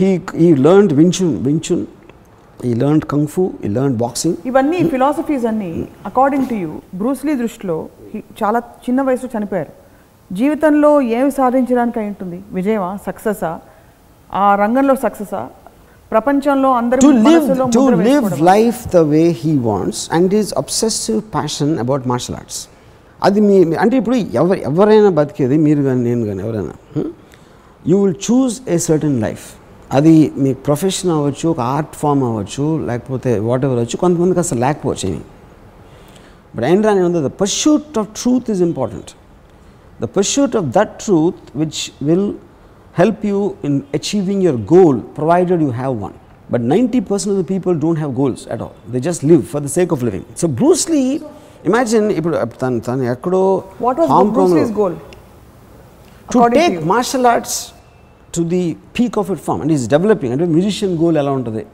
[0.00, 0.08] he
[0.44, 1.82] he learned Wing Chun Wing Chun
[2.64, 5.70] he learned kung fu he learned boxing ఇవన్నీ philosophies అన్నీ
[6.06, 7.76] according to you Bruce Lee దృష్టిలో
[8.40, 9.72] చాలా చిన్న వయసులో చనిపోయారు.
[10.30, 12.38] జీవితంలో ఏమి సాధించడానికి అయి ఉంటుంది?
[12.58, 12.98] విజయమా?
[13.06, 13.50] సక్సెసా?
[14.42, 15.42] ఆ రంగంలో సక్సెసా?
[16.12, 17.10] ప్రపంచంలో అందరి to
[18.06, 18.44] live?
[18.52, 22.60] Life the way he wants and is obsessive passion about martial arts
[23.24, 26.74] అది మీ అంటే ఇప్పుడు ఎవరు ఎవరైనా బతికేది మీరు కానీ నేను కానీ ఎవరైనా
[27.90, 29.44] you will choose a certain life
[29.92, 35.08] అది మీ ప్రొఫెషన్ అవ్వచ్చు ఒక ఆర్ట్ ఫామ్ అవ్వచ్చు లేకపోతే వాట్ ఎవర్ అవ్వచ్చు కొంతమందికి అసలు లేకపోవచ్చు
[36.54, 39.14] But Ayn Rand, the pursuit of truth is important.
[40.00, 42.38] The pursuit of that truth which will
[42.92, 46.18] help you in achieving your goal provided you have one.
[46.50, 48.74] But 90% of the people don't have goals at all.
[48.88, 50.24] They just live for the sake of living.
[50.34, 51.22] So Bruce Lee,
[51.64, 52.50] imagine uh,
[53.78, 55.00] What was Bruce Lee's goal?
[56.32, 57.72] To take to martial arts
[58.32, 61.66] to the peak of its form and he's developing and a musician goal along today.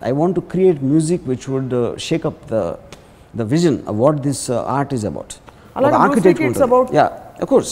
[0.00, 2.78] I want to create music which would uh, shake up the
[3.33, 4.43] the vision of what this
[4.77, 5.33] art is about
[5.77, 7.07] అలాగే Bruce Lee it's about- yeah
[7.43, 7.71] of course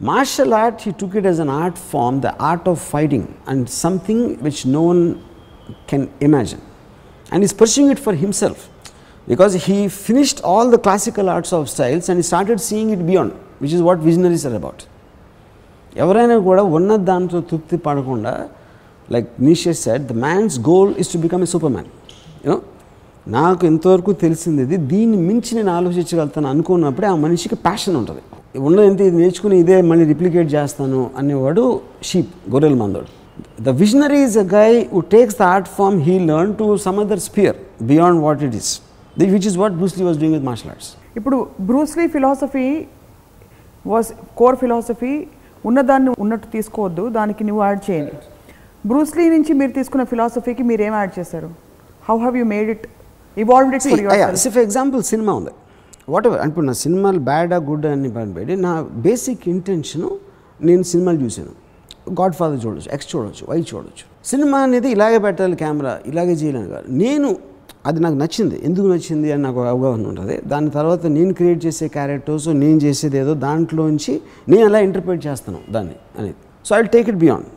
[0.00, 4.20] martial art he took it as an art form the art of fighting and something
[4.46, 5.02] which no one
[5.90, 6.62] can imagine
[7.30, 8.58] and he's pursuing it for himself
[9.28, 13.30] because he finished all the classical arts of styles and he started seeing it beyond
[13.62, 14.80] which is what visionaries are about
[16.02, 18.32] ఎవరైనా కూడా ఉన్న దాంట్లో తృప్తి పడకుండా
[19.14, 21.90] like Nietzsche said the man's goal is to become a super man
[22.46, 22.56] you know
[23.37, 28.21] నాకు ఎంతవరకు తెలిసింది ఇది దీన్ని మించి నేను ఆలోచించగలుగుతాను అనుకున్నప్పుడే ఆ మనిషికి ప్యాషన్ ఉంటుంది.
[28.67, 31.63] ఉన్నది ఇది నేర్చుకుని ఇదే మళ్ళీ రిప్లికేట్ చేస్తాను అనేవాడు
[32.09, 33.09] షీప్ గొర్రెల మందోడు.
[33.65, 37.21] The visionary is a guy who takes the art form he learn to some other
[37.29, 37.57] sphere
[37.91, 38.71] beyond what it is
[39.35, 40.89] which is what Bruce Lee was doing with martial arts
[41.19, 41.37] ఇప్పుడు
[41.69, 42.67] Bruce Lee philosophy
[43.93, 44.11] was
[44.41, 45.13] core philosophy
[45.69, 48.17] ఉన్నదాన్ని ఉన్నట్టు తీసుకోవద్దు దానికి నువ్వు add చేయండి.
[48.89, 51.49] Bruce Lee నుంచి మీరు తీసుకున్న ఫిలాసఫీకి మీరు ఏం యాడ్ చేశారు?
[52.07, 52.85] How have you made it
[53.37, 55.53] evolved it for your C for example cinema ఉంది
[56.13, 58.73] వాట్ ఎవర్ ఇప్పుడు నా సినిమాలు బ్యాడా గుడ్ అని పెట్టి నా
[59.07, 60.09] బేసిక్ ఇంటెన్షను
[60.67, 61.53] నేను సినిమాలు చూశాను.
[62.19, 64.05] గాడ్ ఫాదర్ చూడొచ్చు ఎక్స్ చూడొచ్చు వై చూడొచ్చు.
[64.31, 66.87] సినిమా అనేది ఇలాగే పెట్టాలి కెమెరా ఇలాగే చేయలేను కాదు.
[67.03, 67.29] నేను
[67.85, 68.57] అది నాకు నచ్చింది.
[68.67, 70.35] ఎందుకు నచ్చింది అని నాకు అవగాహన ఉంటుంది.
[70.51, 75.95] దాని తర్వాత నేను క్రియేట్ చేసే క్యారెక్టర్స్ నేను చేసేది ఏదో దాంట్లోంచి నేను ఎలా ఇంటర్ప్రిట్ చేస్తాను దాన్ని
[76.19, 76.39] అనేది.
[76.65, 77.47] So I take it beyond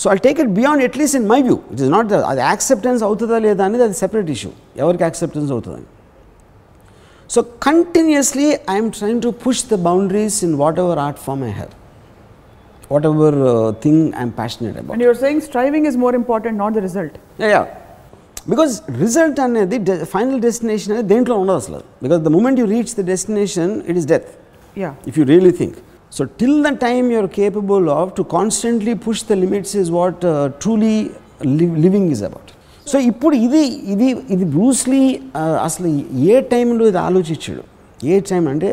[0.00, 3.38] so I take it beyond at least in my view it is not అది యాక్సెప్టెన్స్ అవుతుందా
[3.46, 4.50] లేదా అనేది అది సెపరేట్ ఇష్యూ
[4.82, 5.88] ఎవరికి యాక్సెప్టెన్స్ అవుతుందని
[7.30, 11.74] so continuously I'm trying to push the boundaries in whatever art form I have
[13.10, 13.36] whatever
[13.84, 17.16] thing I'm passionate about and your saying striving is more important not the result
[17.54, 17.62] yeah
[18.48, 19.78] because result అనేది
[20.12, 24.08] final destination అనేది దేంట్లో ఉండదు అసలు because the moment you reach the destination it is
[24.14, 24.30] death
[24.76, 25.74] yeah if you really think.
[26.12, 30.24] So, till the time you are capable of to constantly push the limits is what
[30.24, 30.96] uh, truly
[31.58, 32.46] li- living is about.
[32.86, 33.60] సో ఇప్పుడు ఇది
[33.92, 35.02] ఇది ఇది Bruce Lee
[35.40, 35.88] uh, అసలు
[36.32, 37.62] ఏ టైంలో ఇది ఆలోచించాడు?
[38.12, 38.70] ఏ time అంటే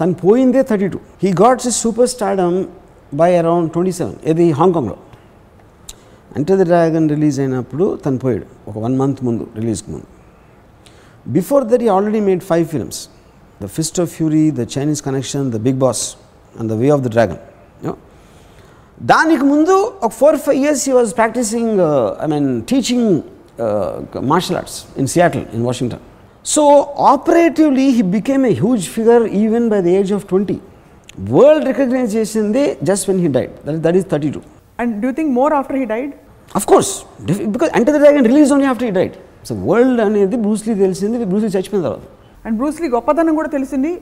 [0.00, 2.56] తను పోయిందే thirty two he gots is super stardom
[3.20, 4.96] by around twenty seven ఇది హాంకాంగ్లో
[6.38, 10.08] అంటే ద డ్రాగన్ రిలీజ్ అయినప్పుడు తను పోయాడు ఒక వన్ మంత్ ముందు రిలీజ్కి ముందు.
[11.36, 13.00] Before that he already made five films
[13.60, 16.04] the Fist of Fury the Chinese Connection the Big Boss
[16.58, 17.40] and the Way of the Dragon
[19.12, 19.74] దానికి ముందు
[20.06, 21.80] ఒక four five years he was practising
[22.24, 23.08] I mean teaching
[24.32, 26.02] martial arts in Seattle in Washington
[26.54, 26.62] so
[27.12, 30.58] operatively he became a huge figure even by the age of twenty
[31.34, 34.42] world recognize చేసింది just when he died that that is thirty two
[34.82, 36.12] and do think more after he died
[36.58, 36.92] of course
[37.54, 39.16] because అంటే the Dragon release only after he died
[39.48, 42.04] so world అనేది Bruce Lee తెలిసింది Bruce Lee చచ్చిపోయిన తర్వాత.
[42.46, 43.92] And Bruce Lee గొప్పతనం కూడా తెలిసింది.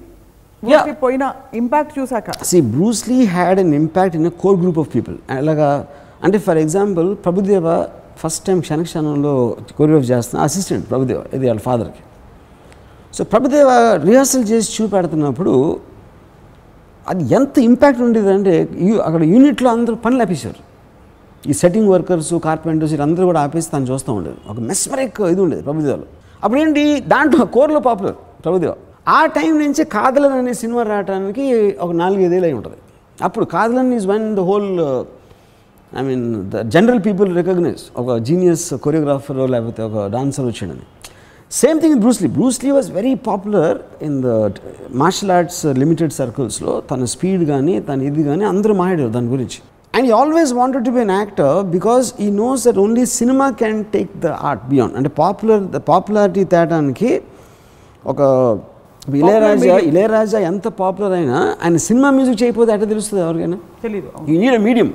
[0.68, 1.24] Lee పోయిన
[1.54, 5.68] impact చూసాక see Bruce Lee had an impact in core group of people అలాగా
[6.22, 7.66] అంటే for example Prabhudeva
[8.18, 9.32] first time క్షణక్షణంలో
[9.72, 12.02] choreograph చేస్తున్న అసిస్టెంట్ ప్రభుదేవ ఇది వాళ్ళ ఫాదర్కి
[13.14, 13.68] సో ప్రభుదేవ
[14.04, 15.52] రిహార్సల్ చేసి చూపెడుతున్నప్పుడు
[17.06, 18.54] అది ఎంత ఇంపాక్ట్ ఉండేదంటే
[18.86, 20.60] యూ- అక్కడ యూనిట్లో అందరూ పనులు ఆపేశారు
[21.44, 26.06] ఈ సెట్టింగ్ వర్కర్స్ కార్పెంటర్స్ వీళ్ళందరూ కూడా ఆపేసి తను చూస్తూ ఉండేది ఒక మెస్మరిక్ ఇది ఉండేది ప్రభుదేవలో
[26.42, 28.72] అప్పుడు ఏంటి దాంట్లో కోర్లో పాపులర్ ప్రభుదేవ
[29.06, 31.44] ఆ టైం నుంచి కాదలన్ అనే సినిమా రావడానికి
[31.84, 32.78] ఒక నాలుగైదేళ్ళు అయి ఉంటుంది
[33.18, 34.70] అప్పుడు Kadhalan is one the whole
[35.92, 40.84] I mean the general people recognize ఒక జీనియస్ కొరియోగ్రాఫర్ లేకపోతే ఒక డాన్సర్ వచ్చాడని.
[41.60, 43.76] Same thing Bruce Lee Bruce Lee was very popular
[44.08, 44.28] in the
[45.02, 49.58] martial arts limited సర్కిల్స్లో తన స్పీడ్ కానీ తన ఇది కానీ అందరూ మాట్లాడారు దాని గురించి.
[49.94, 53.84] And he always wanted to be an actor because he knows that only cinema can
[53.96, 57.10] take the art beyond అంటే పాపులర్ ద పాపులారిటీ తేటానికి
[58.04, 58.22] ఒక
[59.14, 63.58] ఇళయరాజా ఇళయరాజా ఎంత పాపులర్ అయినా ఆయన సినిమా మ్యూజిక్ చేయకపోతే ఎట్లా తెలుస్తుంది ఎవరికైనా?
[63.82, 64.88] తెలీదు యూ నీడ్ అ మీడియం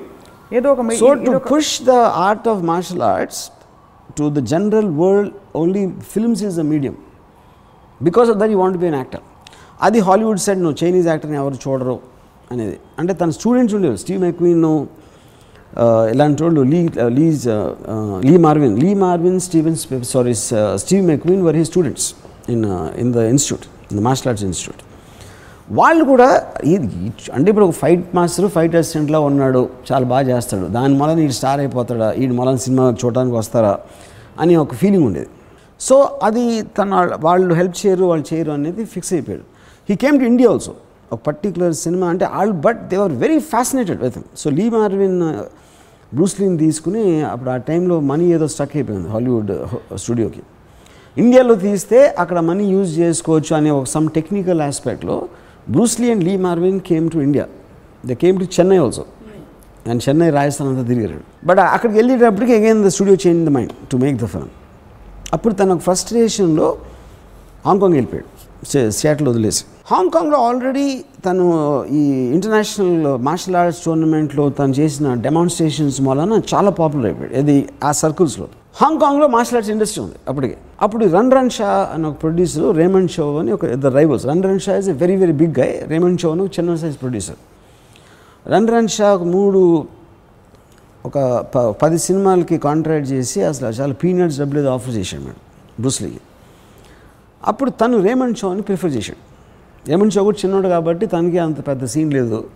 [0.53, 1.93] ఏదో ఒక so to push the
[2.27, 3.41] art of martial arts
[4.17, 6.95] to the general world only films is the medium
[8.01, 9.23] because of that you want be an actor
[9.81, 11.97] అది Hollywood side నువ్వు Chinese యాక్టర్ని ఎవరు చూడరు
[12.51, 12.77] అనేది.
[12.99, 14.63] అంటే తన స్టూడెంట్స్ ఉండేవి స్టీవ్ మెక్వీన్
[16.13, 16.79] ఇలాంటి వాళ్ళు Lee
[17.19, 17.43] Lee's
[18.29, 19.77] Lee Marvin Lee Marvin Steven
[20.13, 20.33] sorry
[20.83, 22.07] Steve McQueen were his students
[22.49, 22.65] in
[23.03, 24.81] in the institute in martial arts institute
[25.79, 26.27] వాళ్ళు కూడా
[26.65, 26.87] ఇది
[27.33, 30.65] అంటే ఇప్పుడు ఒక ఫైట్ మాస్టర్ ఫైట్ అసిస్టెంట్లో ఉన్నాడు చాలా బాగా చేస్తాడు.
[30.65, 32.09] దాని మూలన ఈ స్టార్ అయిపోతాడా?
[32.13, 33.73] ఈ మూలన సినిమా చూడడానికి వస్తారా?
[34.39, 35.29] అని ఒక ఫీలింగ్ ఉండేది.
[35.79, 39.45] సో అది తన వాళ్ళు హెల్ప్ చేయరు వాళ్ళు చేయరు అనేది ఫిక్స్ అయిపోయాడు.
[39.89, 40.73] He came to India also
[41.11, 45.19] ఒక పర్టికులర్ సినిమా అంటే all but they are very fascinated with so Lee Marvin
[46.13, 49.51] బ్రూస్లీని తీసుకుని అప్పుడు ఆ టైంలో మనీ ఏదో స్టక్ అయిపోయింది హాలీవుడ్
[49.95, 50.60] స్టూడియోకి uh,
[51.17, 55.17] ఇండియాలో తీస్తే అక్కడ మనీ యూజ్ చేసుకోవచ్చు అనే ఒక some technical ఆస్పెక్ట్లో
[55.69, 57.45] Bruce Lee and Lee Marvin came to India
[58.09, 59.03] they came to Chennai also
[59.91, 61.19] and Chennai Rajasthan అంతా తిరిగారు.
[61.47, 64.53] బట్ అక్కడికి వెళ్ళేటప్పటికి again the studio change the mind to make the film
[65.33, 66.77] అప్పుడు తన ఫ్రస్ట్రేషన్లో
[67.65, 68.29] హాంకాంగ్ వెళ్ళిపోయాడు.
[68.99, 69.61] సియాటిల్ వదిలేసి.
[69.91, 70.87] హాంకాంగ్లో ఆల్రెడీ
[71.25, 71.45] తను
[71.99, 72.01] ఈ
[72.35, 77.33] ఇంటర్నేషనల్ మార్షల్ ఆర్ట్స్ టోర్నమెంట్లో తను చేసిన డెమాన్స్ట్రేషన్స్ మూలన చాలా పాపులర్ అయిపోయాడు.
[77.43, 80.55] ఇది ఆ సర్కిల్స్లో హాంకాంగ్లో మార్షల్ ఆర్ట్స్ ఇండస్ట్రీ ఉంది అప్పటికి.
[80.81, 84.59] అప్పుడు రన్ రన్ షా అని ఒక ప్రొడ్యూసర్ రేమండ్ షో అని ఒక ఇద్దరు rivals Run Run
[84.59, 87.39] Shaw is a very very big guy Raymond Chow అని చిన్న size producer
[88.47, 89.87] Run Run Shaw ఒక మూడు
[91.05, 91.17] ఒక
[91.55, 95.39] ప పది సినిమాలకి కాంట్రాక్ట్ చేసి అసలు చాలా పీనట్స్ డబ్బులు ఏదో ఆఫర్ చేశాడు మేడం
[95.79, 96.21] బ్రూస్లీకి
[97.47, 99.21] అప్పుడు తను రేమండ్ షో అని ప్రిఫర్ చేశాడు.
[99.89, 102.47] రేమండ్ షో కూడా చిన్నోడు కాబట్టి తనకి అంత పెద్ద సీన్ లేదు.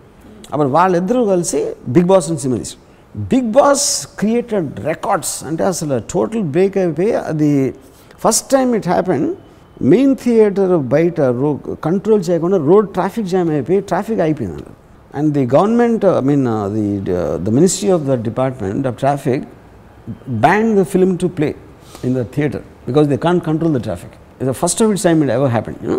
[0.52, 2.85] అప్పుడు వాళ్ళిద్దరూ కలిసి బిగ్ బాస్ అని సినిమా తీశారు.
[3.30, 3.84] బిగ్ బాస్
[4.18, 7.50] క్రియేటెడ్ రికార్డ్స్ అంటే అసలు టోటల్ బ్రేక్ అయిపోయి అది
[8.20, 9.26] first time it happen
[9.92, 11.50] main theatre బయట రో
[11.86, 14.64] కంట్రోల్ చేయకుండా రోడ్ ట్రాఫిక్ జామ్ అయిపోయి ట్రాఫిక్ అయిపోయింది
[15.14, 16.84] and the government I mean the
[17.46, 19.44] the ministry of the department of traffic
[20.46, 21.48] ban the film to play
[22.04, 25.22] in the theatre because they can't control the traffic is the first of it's time
[25.24, 25.98] it ever happen you know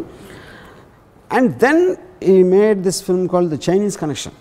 [1.30, 1.82] and then
[2.25, 4.38] he made this film called the Chinese Connection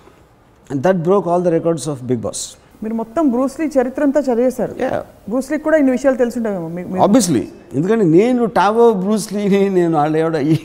[0.71, 2.45] and that broke all the records of Big Boss
[2.83, 4.75] మీరు మొత్తం Bruce Lee చరిత్ర అంతా చదివేశారు.
[4.85, 4.91] Yeah
[5.29, 7.43] బ్రూస్లీకి కూడా ఇన్ని విషయాలు తెలుసుంటామేమో obviously
[7.75, 10.57] ఎందుకంటే నేను Tao బ్రూస్లీని నేను వాళ్ళు ఎవడ ఈ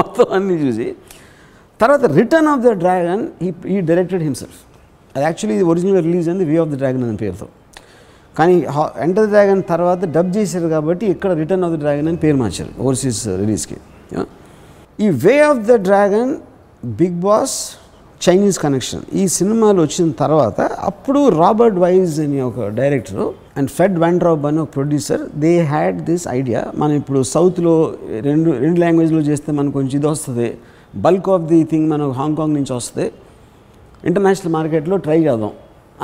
[0.00, 0.88] మొత్తం అన్ని చూసి
[1.80, 4.58] తర్వాత return of the Dragon he he directed himself
[5.14, 7.46] అది యాక్చువల్లీ ఒరిజినల్ రిలీజ్ అయింది వే ఆఫ్ ద డ్రాగన్ అనే పేరుతో.
[8.36, 8.54] కానీ
[9.04, 12.72] ఎంటర్ ద డ్రాగన్ తర్వాత డబ్ చేశారు కాబట్టి ఇక్కడ రిటర్న్ ఆఫ్ ద డ్రాగన్ అని పేరు మార్చారు
[12.82, 13.76] ఓవర్సీస్ రిలీజ్కి
[15.04, 16.32] ఈ Way of the Dragon
[17.00, 17.56] Big Boss
[18.24, 23.24] Chinese Connection ఈ సినిమాలు వచ్చిన తర్వాత అప్పుడు రాబర్ట్ వైజ్ అని ఒక డైరెక్టర్
[23.58, 27.74] అండ్ ఫెడ్ వ్యాండ్రాబ్ అని ఒక producer they had this idea మనం ఇప్పుడు సౌత్లో
[28.28, 30.48] రెండు రెండు లాంగ్వేజ్లో చేస్తే మనకు కొంచెం ఇది వస్తుంది.
[31.06, 33.06] బల్క్ ఆఫ్ ది థింగ్ మనకు హాంకాంగ్ నుంచి వస్తుంది.
[34.08, 35.52] ఇంటర్నేషనల్ మార్కెట్లో ట్రై చేద్దాం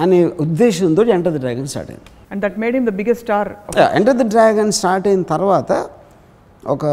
[0.02, 2.06] అనే ఉద్దేశంతో ఎంటర్ ద డ్రాగన్ స్టార్ట్ అయింది.
[2.32, 3.50] And that made him the biggest star
[3.98, 5.72] Enter the Dragon start అయిన తర్వాత
[6.76, 6.84] ఒక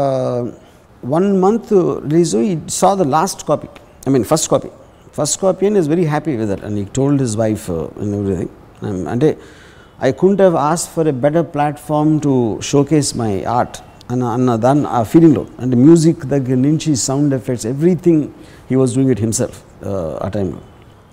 [1.14, 1.72] one month
[2.08, 3.70] release he saw the last copy
[4.08, 4.70] I mean first copy
[5.20, 7.66] first scorpion and he's very happy with that and he told his wife
[8.02, 8.52] and everything
[9.08, 9.28] అంటే
[10.02, 13.78] I couldn't have ask for a better platform to showcase my art
[14.12, 18.22] అన్న అన్న దాన్ని ఆ ఫీలింగ్లో అంటే music దగ్గర నుంచి sound effects everything
[18.70, 19.58] he was doing it himself
[20.24, 20.60] ఆ టైంలో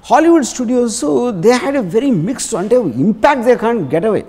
[0.06, 1.00] Hollywood studios
[1.42, 4.24] they had a very mixed అంటే impact they can't get away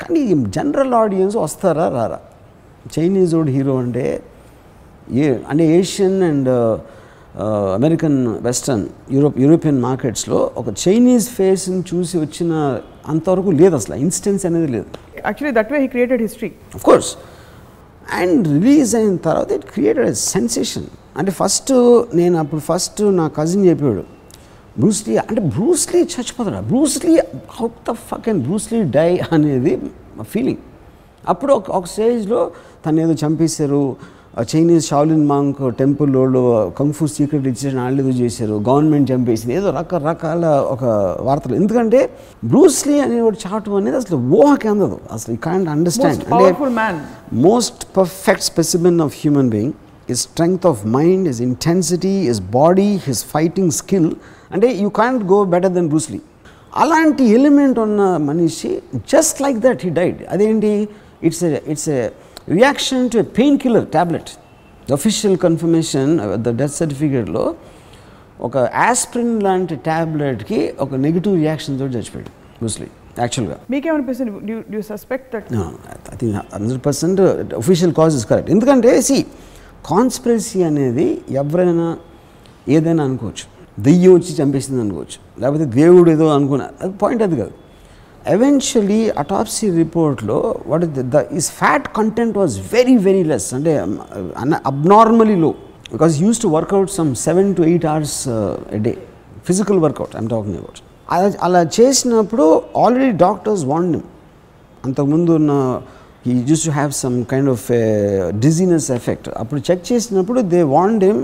[0.00, 2.18] కానీ జనరల్ ఆడియన్స్ వస్తారా రారా?
[2.96, 4.04] చైనీస్ ఓడ్ హీరో అంటే
[5.14, 6.50] ఏ అంటే Asian and
[7.74, 13.94] American western Europe European మార్కెట్స్లో ఒక చైనీస్ ఫేస్ని చూసి వచ్చిన అంతవరకు లేదు అసలు.
[13.94, 14.84] ఇన్స్టెన్స్ అనేది లేదు.
[15.26, 17.16] Actually that way he created history of course
[18.12, 20.84] and release అయిన తర్వాత ఇట్ క్రియేటెడ్ సెన్సేషన్
[21.16, 21.72] అంటే ఫస్ట్
[22.14, 24.04] నేను అప్పుడు ఫస్ట్ నా కజిన్ చెప్పాడు
[24.78, 26.64] బ్రూస్లీ అంటే బ్రూస్లీ చచ్చిపోతాడు?
[26.64, 27.18] Bruce Lee
[27.50, 29.82] how the fuck and Bruce Lee die అనేది
[30.22, 30.58] ఫీలింగ్
[31.28, 32.50] అప్పుడు ఒక ఒక స్టేజ్లో
[32.86, 33.96] తను ఏదో చంపేశారు
[34.50, 36.40] చైనీస్ షాలిన్ మాంక్ టెంపుల్ వాళ్ళు
[36.78, 38.56] కంఫూ సీక్రెట్ ఇచ్చేసిన వాళ్ళు ఏదో చేశారు.
[38.68, 40.84] గవర్నమెంట్ చంపేసింది ఏదో రకరకాల ఒక
[41.28, 41.54] వార్తలు.
[41.60, 42.00] ఎందుకంటే
[42.52, 44.98] బ్రూస్లీ అనేవాడు చాటు అనేది అసలు ఊహకి అందదు.
[45.16, 47.00] అసలు he can't understand most man
[47.48, 49.72] most perfect specimen of human being.
[50.10, 54.08] His strength of mind his intensity his body his fighting skill.
[54.54, 56.20] అంటే you can't go better then Bruce Lee
[56.82, 58.70] అలాంటి ఎలిమెంట్ ఉన్న మనిషి
[59.12, 60.72] just like that he died అదేంటి?
[61.28, 61.90] It's it's
[62.50, 64.30] reaction to pain killer tablet
[64.92, 67.54] official confirmation the death సర్టిఫికేట్లో
[68.40, 72.86] ఒక aspirin లాంటి ట్యాబ్లెట్కి ఒక నెగిటివ్ రియాక్షన్ తోటి చచ్చిపోయాడు బ్రూస్లీ
[73.18, 74.82] యాక్చువల్గా మీకేమనిపిస్తుంది?
[74.82, 75.52] Suspect that
[76.12, 77.20] I think hundred percent
[77.54, 79.26] official cause is correct ఎందుకంటే సి
[79.86, 81.98] కాన్స్పిరసీ అనేది ఎవరైనా
[82.68, 83.46] ఏదైనా అనుకోవచ్చు.
[83.82, 85.18] దెయ్యం వచ్చి చంపేసింది అనుకోవచ్చు.
[85.42, 87.52] లేకపోతే దేవుడు ఏదో అనుకున్నా అది పాయింట్ అది కాదు.
[88.26, 93.72] ఎవెన్చువలీ అటాప్సీ రిపోర్ట్లో what is the is fat content was very very less అంటే
[94.64, 95.50] abnormally low
[95.92, 98.18] because used to workout some seven to eight hours
[98.72, 98.92] a day
[99.44, 100.80] physical workout I'm talking about
[101.12, 102.44] అలా అలా చేసినప్పుడు
[102.76, 103.96] already doctors warned
[104.84, 105.52] అంతకుముందు ఉన్న
[106.26, 107.66] he used to have some kind of
[108.40, 111.22] dizziness effect అప్పుడు check చేసినప్పుడు they warned him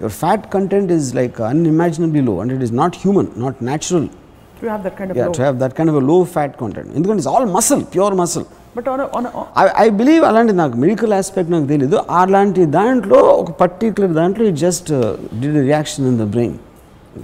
[0.00, 4.08] your fat content is like unimaginably low and it is not human not natural
[4.64, 7.32] to have that kind yeah of to have that kind ఆఫ్లో fat content ఎందుకంటే it's
[7.36, 8.46] all muscle pure muscle
[8.76, 9.26] but on
[9.84, 11.96] I believe అలాంటి నాకు medical aspect నాకు తెలీదు.
[12.22, 14.92] అలాంటి దాంట్లో ఒక particular దాంట్లో just
[15.40, 16.56] did reaction in the brain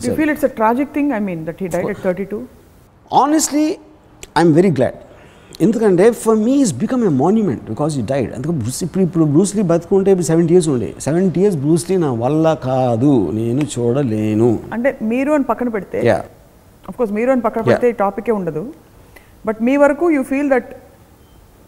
[0.06, 2.40] you feel it's a tragic thing I mean that he died at thirty two
[3.10, 3.66] honestly
[4.40, 4.98] I'm very glad
[5.64, 8.52] ఎందుకంటే for me he's become a monument because he died అందుకే
[8.86, 10.88] ఇప్పుడు ఇప్పుడు Bruce Lee బతుకుంటే ఇప్పుడు seventy years ఉండే.
[11.06, 13.14] Seventy years Bruce Lee నా వల్ల కాదు.
[13.38, 14.50] నేను చూడలేను.
[14.76, 15.98] అంటే మీరు అని పక్కన పెడితే
[16.98, 18.62] కోర్స్ మీరు అని పక్కన పెడితే టాపికే ఉండదు.
[19.46, 20.70] బట్ మీ వరకు యూ ఫీల్ దట్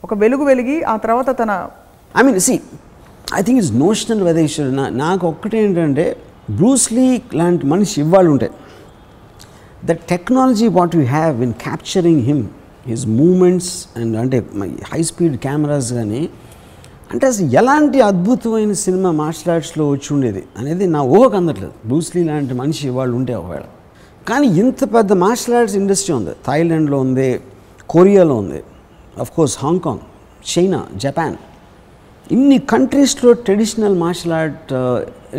[0.05, 1.51] ఒక వెలుగు వెలిగి ఆ తర్వాత తన
[2.21, 2.55] I mean see
[3.39, 4.71] I think it's notional వెదేశ్వర్
[5.05, 6.07] నాకు ఒక్కటే ఏంటంటే
[6.51, 7.07] బ్రూస్లీ
[7.41, 8.53] లాంటి మనిషి ఇవ్వాలి ఉంటాయి
[9.91, 12.43] the technology what you have in capturing him
[12.87, 14.39] his moments and అంటే
[14.93, 16.23] హై స్పీడ్ కెమెరాస్ కానీ
[17.13, 21.75] అంటే అసలు ఎలాంటి అద్భుతమైన సినిమా మార్షల్ ఆర్ట్స్లో వచ్చి ఉండేది అనేది నా ఊహకు అందట్లేదు.
[21.87, 23.67] బ్రూస్లీ లాంటి మనిషి వాళ్ళు ఉంటే ఒకవేళ.
[24.29, 26.33] కానీ ఇంత పెద్ద మార్షల్ ఆర్ట్స్ ఇండస్ట్రీ ఉంది.
[26.47, 27.29] థాయిలాండ్లో ఉంది
[27.93, 28.61] కొరియాలో ఉంది
[29.37, 30.03] కోర్స్ హాంకాంగ్
[30.53, 31.37] చైనా జపాన్.
[32.35, 34.73] ఇన్ని కంట్రీస్లో ట్రెడిషనల్ మార్షల్ ఆర్ట్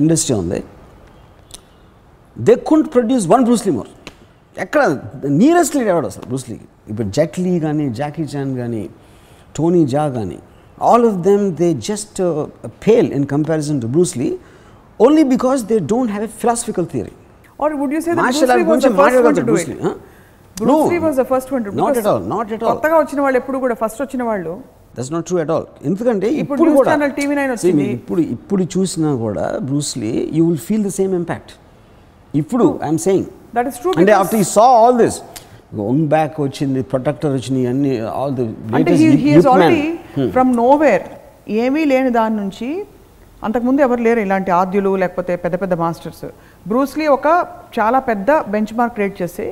[0.01, 0.59] ఇండస్ట్రీ ఉంది.
[2.47, 3.91] They couldn't produce one Bruce Lee more
[4.65, 4.81] ఎక్కడ?
[5.41, 6.25] నియరెస్ట్ లీడ్ ఎవడు అసలు?
[6.31, 8.83] బ్రూస్లీకి ఇప్పుడు జెట్లీ కానీ జాకీ చాన్ కానీ
[9.57, 10.39] టోనీ జా కానీ
[10.89, 12.19] all of them they just
[12.85, 14.29] fail in comparison to Bruce Lee
[15.05, 17.13] only because they don't have a philosophical theory
[17.63, 19.75] or would you say martial art గురించి మాట్లాడగలుగుతారు Bruce Lee
[20.55, 23.59] Bruce Lee was the first one not at all not at all కొత్తగా వచ్చిన వాళ్ళు ఎప్పుడు
[23.63, 24.53] కూడా first వచ్చిన వాళ్ళు.
[24.97, 27.85] That's not true at all ఎందుకంటే ఇప్పుడు కూడా TV9 See, వచ్చింది.
[27.97, 31.53] ఇప్పుడు ఇప్పుడు చూసినా కూడా Bruce Lee you will feel the same impact
[32.33, 35.17] ఇప్పుడు I'm saying that is true అంటే after he saw all this
[35.83, 38.45] Ong Bak వచ్చింది ప్రొటెక్టర్ వచ్చినాయి అన్ని ఆల్ ది
[38.77, 38.93] అంటే
[40.35, 41.05] ఫ్రమ్ నోవేర్
[41.61, 42.67] ఏమీ లేని దాని నుంచి
[43.43, 46.25] అంతకుముందు ఎవరు లేరు ఇలాంటి ఆద్యులు లేకపోతే పెద్ద పెద్ద మాస్టర్స్.
[46.65, 47.27] బ్రూస్లీ ఒక
[47.77, 49.47] చాలా పెద్ద బెంచ్ మార్క్ క్రియేట్ చేసి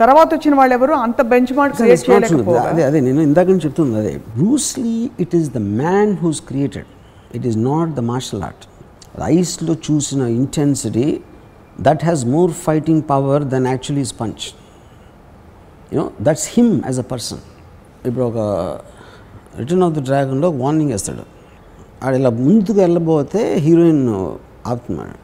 [0.00, 2.34] తర్వాత వచ్చిన వాళ్ళు ఎవరు అంత బెంచ్ మార్క్ క్రియేట్
[2.66, 4.12] అదే అదే నేను ఇందాక నుంచి చెప్తుంది అదే.
[4.34, 4.94] Bruce Lee
[5.24, 6.90] it is the man who's created
[7.38, 8.64] it is not the martial art
[9.32, 11.06] ఐస్లో చూసిన intensity
[11.80, 14.44] that has more fighting power than actually punch
[15.92, 17.42] you know that's him as a person
[18.06, 18.38] ఇప్పుడు ఒక
[19.58, 21.24] రిటర్న్ ఆఫ్ ద డ్రాగన్లో warning వేస్తాడు
[22.02, 24.04] ఆడ ఇలా ముందుకు వెళ్ళబోతే heroine
[24.66, 25.16] ఆపుతున్నాడు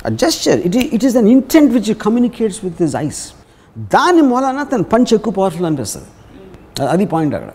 [0.00, 3.22] ఆ gesture it it is an intent which communicates with his eyes
[3.90, 6.08] దాని మూలన తన పంచ్ ఎక్కువ పవర్ఫుల్ అనిపిస్తుంది
[6.80, 7.52] అ- అది పాయింట్ అక్కడ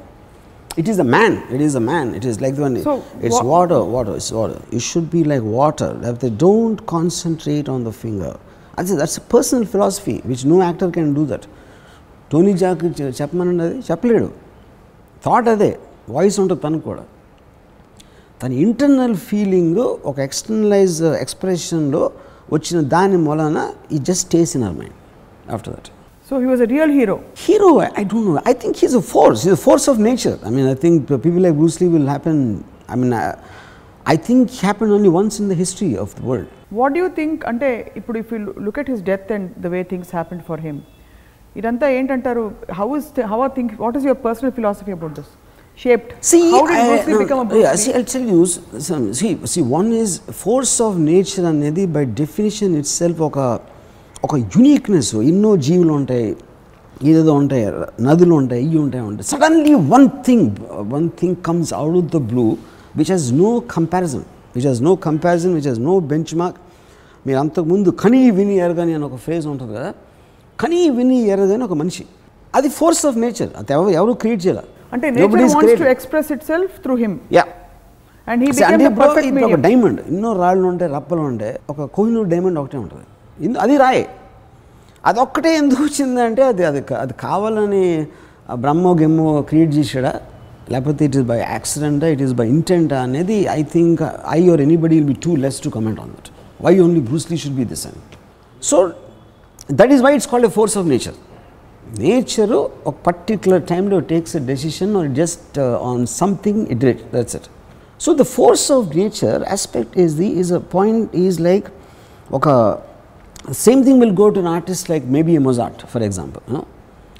[0.77, 3.47] it is the man it is the man it is like one So, it's wha-
[3.51, 8.37] water water it's water it should be like water లేకపోతే don't concentrate on the finger
[8.77, 11.45] అది that's personal philosophy which no actor can do that
[12.33, 12.83] Tony Jaa
[13.19, 14.29] చెప్పమనండి అది చెప్పలేడు.
[15.25, 15.71] Thought అదే.
[16.09, 17.03] Voice ఉంటుంది తనకు కూడా.
[18.41, 22.01] తన ఇంటర్నల్ ఫీలింగ్ ఒక ఎక్స్టర్నలైజ్ ఎక్స్ప్రెషన్లో
[22.51, 23.59] వచ్చిన దాని మూలన
[23.91, 24.97] ఈ just stays in our mind
[25.53, 25.89] after that
[26.29, 27.15] so he was a real hero
[27.45, 27.69] hero
[27.99, 30.67] I don't know I think he's a force he's a force of nature I mean
[30.67, 32.41] I think people like Bruce Lee will happen
[32.93, 33.15] I mean
[34.05, 37.69] I think happen only once in the history of the world what you think అంటే
[37.95, 40.81] ఇప్పుడు if you look at his death and the way things happen for him
[41.55, 42.43] ఇదంతా ఏంటంటారు?
[42.73, 45.31] How is how are think what is your personal philosophy about this
[45.79, 48.41] shaped See, how did I- Bruce Lee no, become a yeah, see, I'll tell you
[48.87, 49.05] some.
[49.19, 50.11] See, see, one is
[50.41, 53.37] force of nature అనేది by definition itself ఒక
[54.23, 56.27] ఒక uniqueness ఎన్నో జీవులు ఉంటాయి
[57.01, 57.63] ఏదేదో ఉంటాయి
[58.01, 59.25] నదులు ఉంటాయి ఇవి ఉంటాయి ఉంటాయి.
[59.31, 60.45] Suddenly one thing
[60.93, 62.45] one thing comes out of the blue
[62.95, 65.95] which has no comparison which has no comparison which has no
[66.35, 66.59] benchmark
[67.25, 69.91] మీరు అంతకుముందు కనీ విని ఎరగని అని ఒక ఫ్రేజ్ ఉంటుంది కదా?
[70.59, 72.03] కనీ విని ఎరగని ఒక మనిషి.
[72.53, 74.65] అది ఫోర్స్ ఆఫ్ నేచర్ అది ఎవరు ఎవరు క్రియేట్ చేయాలి?
[74.93, 75.07] అంటే.
[75.95, 77.45] Express itself through him yeah
[78.89, 83.05] ఇప్పుడు ఒక డైమండ్ ఎన్నో రాళ్ళు ఉంటాయి రప్పలు ఉంటాయి ఒక కోహినూర్ డైమండ్ ఒకటే ఉంటుంది.
[83.63, 84.03] అది రాయే.
[85.09, 87.85] అది ఒక్కటే ఎందుకు వచ్చిందంటే అది అది అది కావాలని
[88.63, 90.13] బ్రహ్మో గెమ్మో క్రియేట్ చేసాడా
[90.71, 94.01] లేకపోతే it is by accident it is by intent అనేది I think
[94.37, 96.29] I are anybody will be too less to comment on that
[96.65, 98.15] why only Bruce Lee should be this and
[98.63, 98.77] so
[99.69, 101.17] that is why it's called a force of nature
[101.99, 105.57] nature ఒక particular టైంలో takes a decision or just
[105.89, 106.83] on something it
[107.15, 107.47] that's it
[107.99, 111.67] so the force of nature aspect is the is a point is like
[112.31, 112.47] ఒక
[113.63, 116.43] same thing will go to an artist like maybe a Mozart for example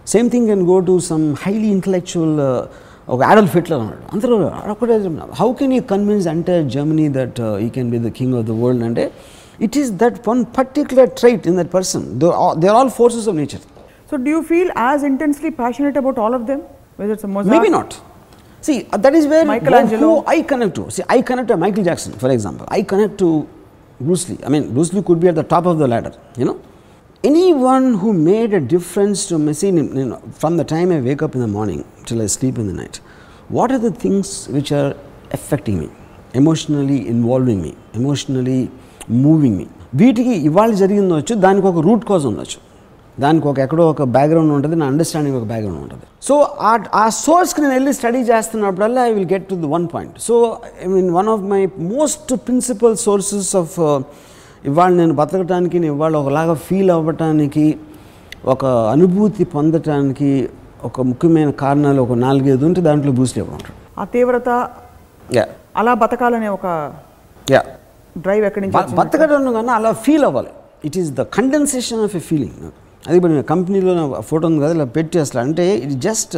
[0.08, 2.36] same thing can go to some highly intellectual
[3.08, 4.36] ఒక Adolf Hitler అన్నాడు అందరూ
[4.74, 4.96] అక్కడే
[5.40, 8.84] how can you convince entire Germany that you can be the king of the world
[8.84, 9.06] అంటే
[9.60, 13.28] It is that one particular trait in that person, they are, they are all forces
[13.28, 13.60] of nature.
[14.10, 16.62] So, do you feel as intensely passionate about all of them,
[16.98, 17.56] whether it's a Mozart?
[17.56, 18.00] Maybe not.
[18.62, 20.90] See, uh, that is where who I connect to.
[20.90, 22.66] See, I connect to Michael Jackson, for example.
[22.70, 23.48] I connect to
[24.00, 24.38] Bruce Lee.
[24.46, 26.62] I mean, Bruce Lee could be at the top of the ladder, you know.
[27.24, 31.22] Anyone who made a difference to me, see, you know, from the time I wake
[31.22, 32.98] up in the morning till I sleep in the night,
[33.50, 34.96] what are the things which are
[35.32, 35.90] affecting me,
[36.34, 38.72] emotionally involving me, emotionally
[39.10, 39.66] me?
[39.96, 42.60] వీటికి ఇవాళ జరిగింది వచ్చు దానికి ఒక root cause ఉండొచ్చు
[43.20, 46.04] దానికి ఒక ఎక్కడో ఒక బ్యాక్గ్రౌండ్ ఉంటుంది నా అండర్స్టాండింగ్ ఒక బ్యాక్గ్రౌండ్ ఉంటుంది.
[46.22, 50.20] సో ఆ ఆ సోర్స్కి నేను వెళ్ళి study చేస్తున్నప్పుడల్లా I will get to the one point
[50.20, 54.04] so I mean one of my most principal sources of
[54.66, 57.78] ఇవాళ నేను బతకటానికి నేను ఇవాళ ఒకలాగా ఫీల్ అవ్వటానికి
[58.46, 60.50] ఒక అనుభూతి పొందటానికి
[60.84, 64.50] ఒక ముఖ్యమైన కారణాలు ఒక నాలుగైదు ఉంటే దాంట్లో బూస్ట్ ఉంటాడు ఆ తీవ్రత
[65.34, 66.94] యా అలా బతకాలనే ఒక
[67.52, 67.64] యా
[68.26, 68.96] డ్రైవ్ ఎక్కడి నుంచి?
[69.02, 70.52] బతకడం కన్నా అలా ఫీల్ అవ్వాలి.
[70.88, 72.58] It is the condensation of a feeling
[73.08, 76.36] అది ఇప్పుడు నేను కంపెనీలో నా ఫోటో ఉంది కదా ఇలా పెట్టి అసలు అంటే it just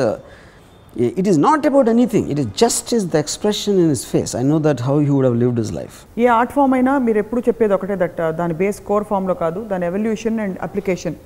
[1.20, 4.44] it is not about anything it is just is the expression in his face I
[4.54, 7.44] know that how he would have lived his life a art form అయినా మీరు ఎప్పుడు
[7.48, 11.18] చెప్పేది ఒకటే దట్ దాని బేస్ కోర్ ఫామ్లో కాదు దాని evolution and application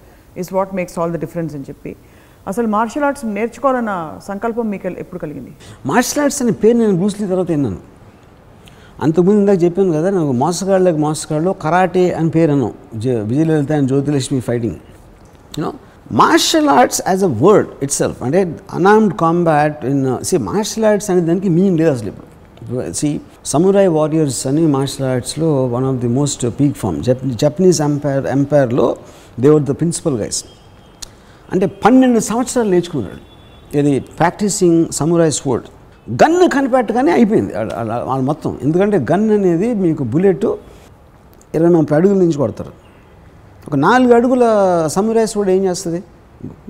[0.43, 1.93] is what makes all the difference అని చెప్పి.
[2.49, 3.93] అసలు మార్షల్ ఆర్ట్స్ నేర్చుకోవాలన్న
[4.27, 5.51] సంకల్పం మీకు ఎప్పుడు కలిగింది?
[5.91, 7.79] మార్షల్ ఆర్ట్స్ అనే పేరు నేను బ్రూస్లీ తర్వాత విన్నాను.
[9.01, 12.73] అంతకుముందు ఇందాక చెప్పాను కదా నాకు మోసగాళ్ళకి మోసగాళ్ళు కరాటే అని పేరు అన్నాం.
[12.95, 14.75] జ- Vijayalalitha and Jyothilakshmi fighting
[15.59, 15.73] you know
[16.11, 21.49] martial arts as a word itself అంటే unarmed combat in see martial arts అనే దానికి
[21.49, 22.93] మీనింగ్ లేదు అసలు ఇప్పుడు.
[22.93, 28.25] సి సమురాయ్ వారియర్స్ అని martial ఆర్ట్స్లో one of the most peak form జప్ Japanese empire
[28.25, 28.95] ఎంపైర్లో
[29.39, 30.43] they were the principal guys
[31.51, 33.29] అంటే పన్నెండు సంవత్సరాలు నేర్చుకున్నాడు.
[33.77, 35.67] ఇది ప్రాక్టీసింగ్ సమురాయ్ స్పోర్ట్
[36.11, 37.53] గన్ కనిపెట్టగానే అయిపోయింది.
[37.53, 38.57] వాళ్ళ- మొత్తం.
[38.63, 40.45] ఎందుకంటే గన్ అనేది మీకు బుల్లెట్
[41.55, 42.71] ఇరవై ముప్పై అడుగుల నుంచి కొడతారు.
[43.67, 44.43] ఒక నాలుగు అడుగుల
[44.87, 46.03] సమురాయిస్ కూడా ఏం చేస్తుంది?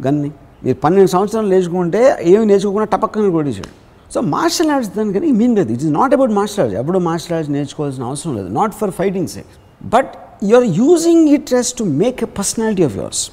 [0.07, 0.31] గన్ని.
[0.63, 5.71] మీరు పన్నెండు సంవత్సరాలు నేర్చుకుంటే ఏమి నేర్చుకోకుండా టపక్కన కొట్టేసాడు సో మార్షల్ ఆర్ట్స్ దానికని మీన్ లేదు.
[5.71, 8.47] It is not about martial arts ఎప్పుడు మార్షల్ ఆర్ట్స్ నేర్చుకోవాల్సిన అవసరం లేదు.
[8.47, 9.45] Not for fighting sake
[9.83, 10.09] but
[10.43, 13.31] you are using it as to make a personality of yours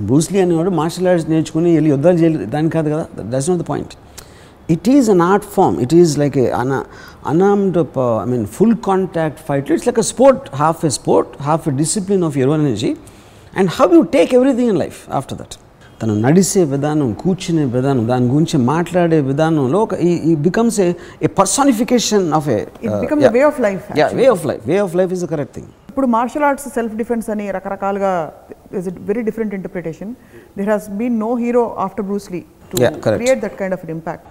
[0.00, 2.44] Bruce Lee అనేవాడు మార్షల్ ఆర్ట్స్ నేర్చుకుని వెళ్ళి యుద్ధాలు చేయలేదు.
[2.44, 3.06] దాని కాదు కదా.
[3.20, 3.90] That's not the point
[4.74, 6.72] it is an art form it is like a అన
[7.32, 7.78] unarmed
[8.22, 12.24] I mean full contact fight it's like a sport half a sport half a discipline
[12.30, 12.92] of your energy
[13.54, 15.56] and how you take everything in life after that
[16.00, 19.94] తను నడిసే విధానం కూర్చునే విధానం దాని గురించి మాట్లాడే విధానంలో ఒక
[20.30, 20.88] ఈ becomes a
[21.22, 23.84] a personification of a It becomes a way of life,
[24.18, 27.46] way of life way of life is correct thing ఇప్పుడు మార్షల్ ఆర్ట్స్ సెల్ఫ్ డిఫెన్స్ అని
[27.56, 28.10] రకరకాలుగా
[28.78, 30.12] is it very different interpretation
[30.58, 32.40] there has been no hero after Bruce Lee
[32.72, 33.20] to Yeah, correct.
[33.22, 34.28] Create that kind of impact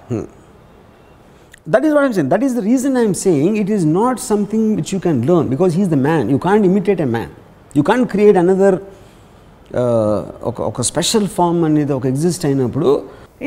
[1.73, 2.29] That is what I'm saying.
[2.29, 5.71] That is the reason I'm saying it is not something which you can learn because
[5.77, 6.23] he's the man.
[6.33, 7.29] You can't imitate a man.
[7.77, 8.71] You can't create another
[9.81, 10.19] uh,
[10.69, 12.89] ఒక special form అనేది ఒక exist అయినప్పుడు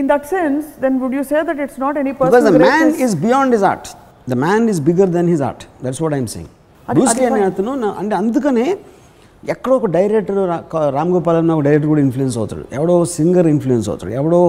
[0.00, 2.92] in that sense then would you say that it's not any because the person man
[3.06, 3.90] is beyond his art
[4.32, 6.50] the man is bigger than his art that's what I'm saying
[6.96, 8.66] Bruce Lee అనే అతను అంటే అందుకనే
[9.54, 10.40] ఎక్కడో ఒక director
[10.96, 12.64] Ram Gopal అన్న ఒక director కూడా influence అవుతాడు.
[12.76, 14.12] ఎవడో సింగర్ ఇన్ఫ్లుయెన్స్ అవుతాడు.
[14.20, 14.40] ఎవడో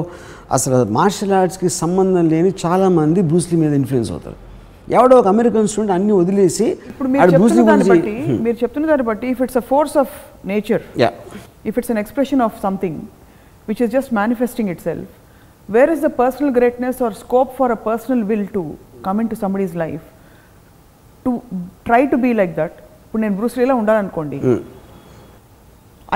[0.56, 4.38] అసలు మార్షల్ ఆర్ట్స్కి సంబంధం లేని చాలామంది బ్రూస్లీ మీద ఇన్ఫ్లుయెన్స్ అవుతారు.
[4.98, 9.96] ఎవడో ఒక అమెరికన్ స్టూడెంట్ అన్ని వదిలేసి ఇప్పుడు మీరు చెప్తున్న దాన్ని బట్టి if it's a force
[10.04, 10.16] of
[10.54, 11.12] nature yeah
[11.70, 12.96] if it's an expression of something
[13.68, 15.08] which is just manifesting itself,
[15.76, 18.62] where is the personal greatness or scope for a personal will to
[19.06, 20.06] come into somebody's life?
[21.26, 21.32] To
[21.88, 22.74] try to be like that?
[23.06, 24.38] ఇప్పుడు నేను బ్రూస్లీలా ఉండాలనుకోండి.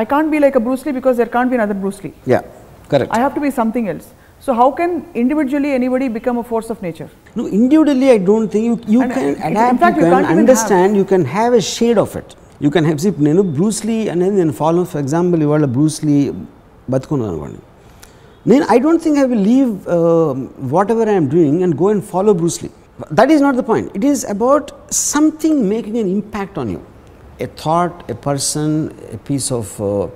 [0.01, 2.11] I can't be like a Bruce Lee because there can't be other Bruce Lee
[2.89, 3.11] Correct.
[3.11, 4.13] I have to be something else.
[4.41, 7.09] So how can individually anybody become a force of nature?
[7.35, 10.25] No, individually I don't think you, you uh, can adapt, in fact, you, you can
[10.25, 12.35] understand, you can have a shade of it.
[12.59, 15.63] You can have, see, you Bruce Lee and then, then follow, for example, you are
[15.63, 16.31] a Bruce Lee,
[18.45, 22.03] then I don't think I will leave uh, whatever I am doing and go and
[22.03, 22.71] follow Bruce Lee.
[23.11, 23.91] That is not the point.
[23.93, 26.85] It is about something making an impact on you.
[27.39, 30.07] A thought, a person, a piece of uh,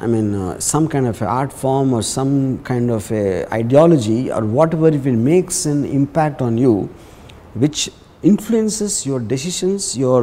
[0.00, 4.30] I mean, uh, some kind of a art form or some kind of a ideology
[4.30, 6.72] or whatever, if it makes an impact on you,
[7.54, 7.80] which
[8.24, 10.20] influences your decisions, your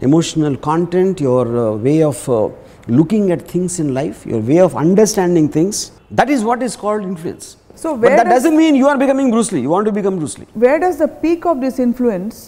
[0.00, 2.48] emotional content, your uh, way of uh,
[2.88, 5.76] looking at things in life, your way of understanding things,
[6.12, 7.46] that is what is called influence.
[7.76, 9.60] So but where that does- doesn't mean you are becoming Bruce Lee.
[9.60, 10.48] You want to become Bruce Lee.
[10.64, 12.38] Where does the peak of this influence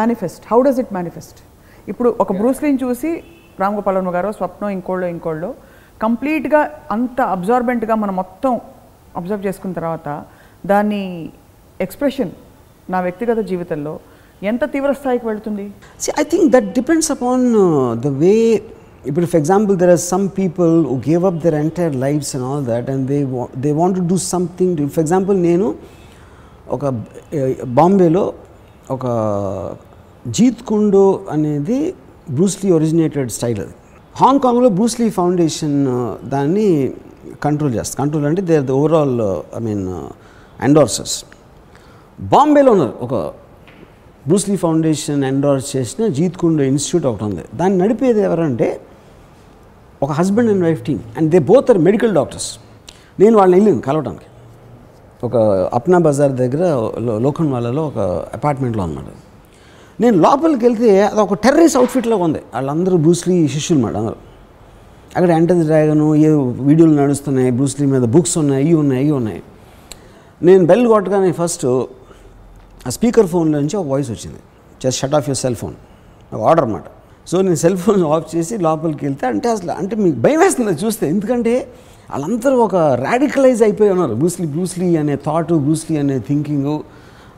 [0.00, 1.38] manifest how does it manifest
[1.92, 3.10] ఇప్పుడు ఒక బ్రూస్లీని చూసి
[3.62, 5.50] రామ్ గోపాల్ వర్మ గారు స్వప్నం ఇంకోళ్ళు ఇంకోళ్ళు
[6.01, 6.61] కంప్లీట్గా
[6.95, 8.53] అంత అబ్జార్బెంట్గా మనం మొత్తం
[9.19, 10.07] అబ్జర్వ్ చేసుకున్న తర్వాత
[10.63, 11.03] దాని
[11.79, 12.31] ఎక్స్ప్రెషన్
[12.89, 13.93] నా వ్యక్తిగత జీవితంలో
[14.51, 15.65] ఎంత తీవ్ర స్థాయికి వెళుతుంది?
[16.21, 17.43] I think that depends upon
[18.05, 18.33] the way
[19.09, 22.63] ఇప్పుడు for example there are some people who gave up their entire lives and all
[22.65, 23.19] that and they
[23.65, 25.67] they want to do something for example నేను
[26.77, 26.83] ఒక
[27.79, 28.25] బాంబేలో
[28.89, 29.05] ఒక
[30.31, 31.79] జీత్ కుండో అనేది
[32.29, 33.75] Bruce Lee originated style అది.
[34.15, 35.87] హాంకాంగ్లో Bruce Lee foundation
[36.25, 36.93] దాన్ని
[37.43, 38.05] control చేస్తుంది.
[38.05, 39.21] కంట్రోల్ అంటే they the overall
[39.55, 39.87] I mean
[40.63, 41.25] endorsers
[42.19, 43.13] బాంబేలో ఉన్నారు ఒక
[44.27, 47.41] బ్రూస్లీ ఫౌండేషన్ ఎండోర్స్ చేసిన జీత్ కుండ్ ఇన్స్టిట్యూట్ ఒకటి ఉంది.
[47.55, 48.81] దాన్ని నడిపేది ఎవరంటే
[50.03, 50.99] ఒక husband and wife team.
[51.17, 52.57] And they both are medical doctors.
[53.19, 54.21] నేను వాళ్ళని వెళ్ళాను కలవడానికి
[55.23, 55.35] ఒక
[55.73, 56.63] అప్నా బజార్ దగ్గర
[56.99, 59.05] లో- వాళ్ళలో ఒక అపార్ట్మెంట్లో అనమాట
[60.01, 62.41] నేను లోపలికి వెళ్తే అది ఒక టెర్రరిస్ట్ అవుట్ఫిట్లో ఉంది.
[62.53, 64.17] వాళ్ళందరూ బ్రూస్లీ శిష్యులు మాట అందరూ.
[65.15, 66.29] అక్కడ ఎంటర్ డ్రాగను ఏ
[66.69, 69.41] వీడియోలు నడుస్తున్నాయి బ్రూస్లీ మీద బుక్స్ ఉన్నాయి ఇవి ఉన్నాయి ఇవి ఉన్నాయి.
[70.47, 71.65] నేను బెల్ కొట్టగానే ఫస్ట్
[72.87, 74.41] ఆ స్పీకర్ ఫోన్లో నుంచి ఒక వాయిస్ వచ్చింది.
[74.83, 75.75] Just shut off your cell phone.
[76.33, 76.87] ఒక ఆర్డర్ అనమాట
[77.29, 81.05] సో నేను సెల్ ఫోన్ ఆఫ్ చేసి లోపలికి వెళ్తే అంటే అసలు అంటే మీకు భయం వేస్తుంది చూస్తే.
[81.09, 81.53] ఎందుకంటే
[82.11, 84.13] వాళ్ళందరూ ఒక రాడికలైజ్ అయిపోయి ఉన్నారు.
[84.21, 86.79] బ్రూస్లీ బ్రూస్లీ అనే థాట్ బ్రూస్లీ అనే థింకింగ్.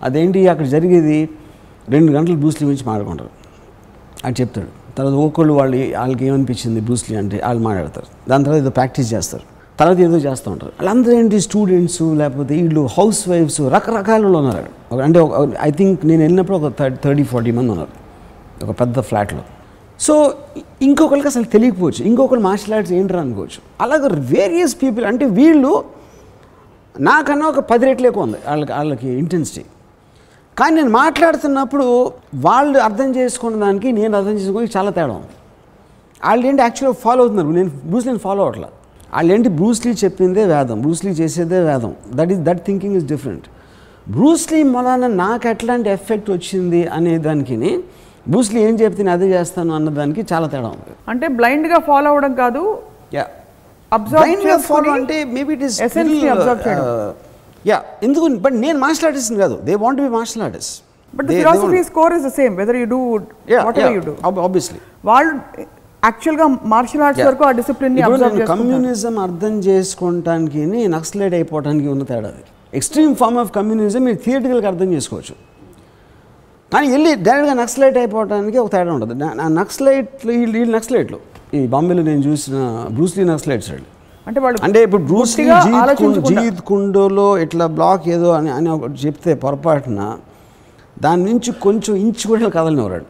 [0.03, 1.19] అదేంటి అక్కడ జరిగేది?
[1.89, 3.29] రెండు గంటలు బ్రూస్లీ గురించి మాట్లాడుకుంటారు.
[4.25, 4.67] అని చెప్తాడు.
[4.97, 8.29] తర్వాత ఒక్కొక్కళ్ళు వాళ్ళు వాళ్ళకి ఏమనిపించింది బ్రూస్లీ అంటే వాళ్ళు మాట్లాడతారు.
[8.29, 9.43] దాని తర్వాత ఏదో ప్రాక్టీస్ చేస్తారు.
[9.79, 10.85] తర్వాత ఏదో చేస్తూ ఉంటారు.
[10.85, 14.95] వాళ్ళందరూ ఏంటి స్టూడెంట్స్ లేకపోతే వీళ్ళు హౌస్ వైఫ్స్ రకరకాల ఉన్నారు.
[15.01, 15.19] అంటే
[15.61, 17.89] ఐ థింక్ నేను వెళ్ళినప్పుడు ఒక థర్టీ ఫార్టీ మంది ఉన్నారు.
[18.65, 19.41] ఒక పెద్ద ఫ్లాట్లో.
[19.99, 20.33] సో
[20.81, 22.05] ఇంకొకరికి అసలు తెలియకపోవచ్చు.
[22.05, 23.61] ఇంకొకరు మార్షల్ ఆర్ట్స్ ఏంటరా అనుకోవచ్చు.
[23.81, 25.83] అలాగే వేరియస్ పీపుల్ అంటే వీళ్ళు
[26.99, 28.37] నాకన్నా ఒక పది రెట్లు ఎక్కువ ఉంది.
[28.47, 29.61] వాళ్ళకి వాళ్ళకి ఇంటెన్సిటీ
[30.59, 31.85] కానీ నేను మాట్లాడుతున్నప్పుడు
[32.45, 35.33] వాళ్ళు అర్థం చేసుకున్న దానికి నేను అర్థం చేసుకోవడానికి చాలా తేడా ఉంది.
[36.27, 37.51] వాళ్ళు ఏంటి యాక్చువల్గా ఫాలో అవుతున్నారు?
[37.59, 38.69] నేను బ్రూస్లీని ఫాలో అవ్వట్లా.
[39.15, 41.91] వాళ్ళు ఏంటి బ్రూస్లీ చెప్పిందే వేదం బ్రూస్లీ చేసేదే వేదం.
[42.19, 43.47] That is that thinking is different
[44.15, 47.57] Bruce Lee మొలాన నాకు ఎట్లాంటి ఎఫెక్ట్ వచ్చింది అనే దానికి
[48.31, 50.93] బ్రూస్లీ ఏం చెప్తే నేను అదే చేస్తాను అన్న దానికి చాలా తేడా ఉంది.
[51.11, 52.63] అంటే blind గా ఫాలో అవడం కాదు
[53.17, 53.25] యా
[53.91, 55.77] అబ్జర్వ్ ఫాలో అంటే మేబీ ఇట్ ఇస్
[57.71, 58.25] యా ఎందుకు?
[58.45, 59.55] బట్ నేను మార్షల్ ఆర్టిస్ట్ కాదు.
[59.67, 60.75] They want be martial artist
[61.17, 62.99] but the philosophy score is the same whether you do
[63.83, 64.15] whatever you do
[64.47, 65.33] obviously వాళ్ళు
[66.09, 67.95] యాక్చువల్గా martial arts వరకు ఆ discipline
[68.53, 70.63] communism అర్థం చేసుకోవటానికి
[70.95, 72.31] నక్సలైట్ అయిపోవటానికి ఉన్న తేడా
[72.79, 75.35] ఎక్స్ట్రీమ్ ఫార్మ్ ఆఫ్ కమ్యూనిజం మీరు థియేటికల్గా అర్థం చేసుకోవచ్చు.
[76.71, 79.15] కానీ వెళ్ళి డైరెక్ట్గా నక్సలైట్ అయిపోవడానికి ఒక తేడా ఉంటుంది.
[79.61, 81.19] నక్సలైట్లు వీళ్ళు వీళ్ళు నక్సలైట్లు
[81.57, 82.57] ఈ బాంబేలో నేను చూసిన
[82.97, 83.89] బ్రూస్లీ నక్సలైట్స్ వాళ్ళు
[84.27, 85.03] అంటే వాళ్ళు అంటే ఇప్పుడు
[86.29, 90.01] జీత్ కుండోలో ఇట్లా బ్లాక్ ఏదో అని అని ఒకటి చెప్తే పొరపాటున
[91.05, 93.07] దాని నుంచి కొంచెం ఇంచు కూడా కదలనివ్వరాడు.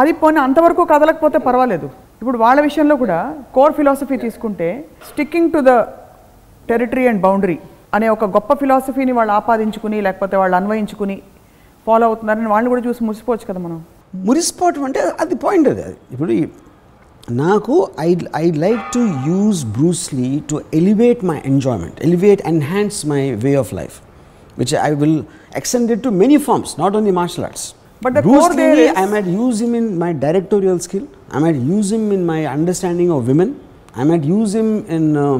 [0.00, 1.86] అది పోనీ అంతవరకు కదలకపోతే పర్వాలేదు.
[2.20, 3.18] ఇప్పుడు వాళ్ళ విషయంలో కూడా
[3.56, 4.68] కోర్ ఫిలాసఫీ తీసుకుంటే
[5.08, 5.72] sticking to the
[6.70, 7.58] territory and boundary
[7.96, 11.16] అనే ఒక గొప్ప ఫిలాసఫీని వాళ్ళు ఆపాదించుకుని లేకపోతే వాళ్ళు అన్వయించుకుని
[11.86, 13.78] ఫాలో అవుతున్నారని వాళ్ళని కూడా చూసి మురిసిపోవచ్చు కదా మనం.
[14.28, 15.82] మురిసిపోవటం అంటే అది పాయింట్ అది.
[15.88, 16.32] అది ఇప్పుడు
[17.43, 23.53] నాకు I I like to use Bruce Lee to elevate my enjoyment elevate enhance my way
[23.63, 23.95] of life
[24.57, 25.19] which I will
[25.61, 27.67] extend it to many forms not only martial arts
[28.01, 31.03] But the core there is- I might use him in my directorial skill.
[31.35, 33.49] I might use him in my understanding of women.
[33.95, 35.37] I might use him in uh,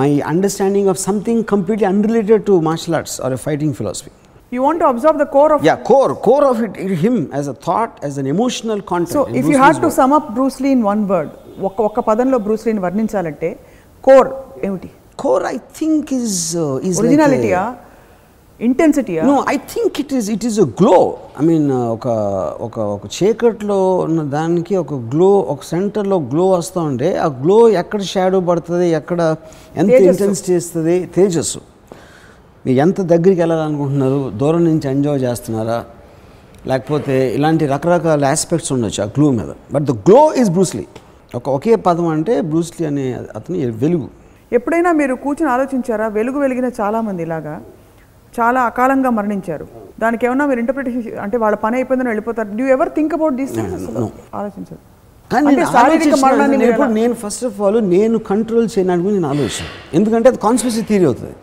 [0.00, 4.12] my understanding of something completely unrelated to martial arts or a fighting philosophy.
[4.55, 7.57] You want to observe the core of Yeah, core, core of it, him as a
[7.65, 9.15] thought, as an emotional content.
[9.21, 9.99] in if Bruce you had Lee's to work.
[10.01, 11.31] Sum up Bruce Lee in one word
[11.69, 13.51] ఒక్క ఒక్క పదంలో బ్రూస్లీని వర్ణించాలంటే
[14.03, 14.29] core
[14.67, 17.61] ఏమిటి Core, I think, is uh, is ఒరిజినాలిటీయా
[18.59, 20.99] ఇంటెన్సిటీయా I think it is it is a glow.
[21.39, 22.07] I mean, uh, ఒక
[22.65, 28.01] ఒక ఒక చీకట్లో ఉన్న దానికి ఒక గ్లో ఒక సెంటర్లో గ్లో వస్తూ ఉంటే ఆ గ్లో ఎక్కడ
[28.13, 29.19] షాడో పడుతుంది ఎక్కడ
[29.75, 30.11] ఎంత తేజస్సు.
[30.11, 31.61] ఇంటెన్స్ చేస్తుంది తేజస్సు
[32.65, 34.19] మీరు ఎంత దగ్గరికి వెళ్ళాలనుకుంటున్నారు?
[34.41, 35.77] దూరం నుంచి ఎంజాయ్ చేస్తున్నారా?
[36.69, 39.51] లేకపోతే ఇలాంటి రకరకాల ఆస్పెక్ట్స్ ఉండొచ్చు ఆ గ్లో మీద.
[39.73, 40.85] But the glow is Bruce Lee
[41.39, 43.05] ఒక ఒకే పదం అంటే బ్రూస్లీ అనే
[43.37, 44.07] అతని వెలుగు.
[44.57, 46.07] ఎప్పుడైనా మీరు కూర్చొని ఆలోచించారా?
[46.17, 47.55] వెలుగు వెలిగిన చాలా మంది ఇలాగా
[48.39, 49.65] చాలా అకాలంగా మరణించారు.
[50.03, 52.49] దానికి ఏమన్నా మీరు ఇంటర్ప్రిటేషన్ అంటే వాళ్ళ పని అయిపోయిందని వెళ్ళిపోతారు.
[52.59, 53.53] Do ever think about these.
[54.39, 54.81] ఆలోచించదు
[55.31, 59.65] కానీ నేను ఆలోచించిన ఫస్ట్ ఆఫ్ ఆల్ నేను కంట్రోల్ చేయడానికి నేను ఆలోచన
[59.99, 61.35] ఎందుకంటే అది కాన్స్పిరసీ థియరీ అవుతుంది.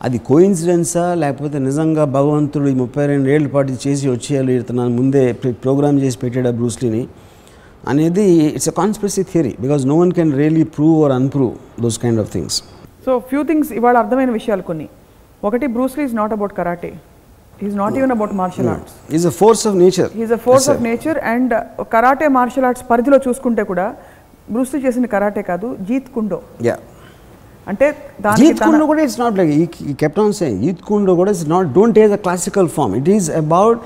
[0.00, 5.22] అది కోయిన్సిడెన్సా లేకపోతే నిజంగా భగవంతుడు ఈ ముప్పై రెండు ఏళ్ళ పాటు చేసి వచ్చేయాలి ఇతను ముందే
[5.62, 7.02] ప్రోగ్రామ్ చేసి పెట్టాడు బ్రూస్లీని
[7.84, 12.20] అనేది it's a conspiracy theory because no one can really prove or unprove those kind
[12.20, 12.56] of things
[13.06, 14.86] so few things ఇవాళ అర్థమైన విషయాలు కొన్ని.
[15.42, 16.90] ఒకటి Bruce Lee is not about karate
[17.62, 20.80] is not even about martial arts is a force of nature is a force of
[20.82, 21.52] nature and
[21.92, 23.86] karate martial arts పరిధిలో చూసుకుంటే కూడా
[24.50, 26.38] Bruce Lee చేసిన karate కాదు జీత్ కుండో.
[26.64, 26.76] యా
[27.66, 27.86] అంటే
[28.24, 29.52] దానికి జీత్ తన- కుండో కూడా it's not like
[29.84, 33.10] he kept on saying Jeet Kune Do కూడా it's not don't take the classical form it
[33.16, 33.82] is about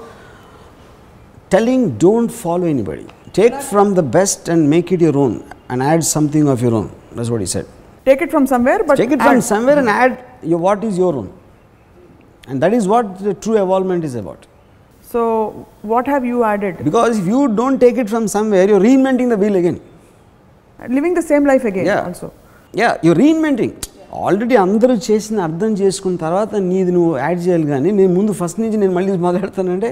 [1.50, 5.32] telling don't follow anybody take from the best and make it your own
[5.68, 7.66] and add something of your own that's what he said
[8.06, 10.12] take it from somewhere but take it from somewhere and add
[10.50, 11.26] your, what is your own
[12.44, 14.42] and that is what the true evolvement is about
[15.06, 15.20] so
[15.92, 19.40] what have you added because if you don't take it from somewhere you're reinventing the
[19.42, 19.78] wheel again
[20.78, 22.02] living the same life again Yeah.
[22.06, 22.28] Also
[22.74, 23.72] yeah you're reinventing.
[24.26, 28.78] Already అందరూ చేసిన అర్థం చేసుకున్న తర్వాత నీది నువ్వు add చేయాలి కానీ నేను ముందు ఫస్ట్ నుంచి
[28.82, 29.88] నేను మళ్ళీ మొదలెడతానంటే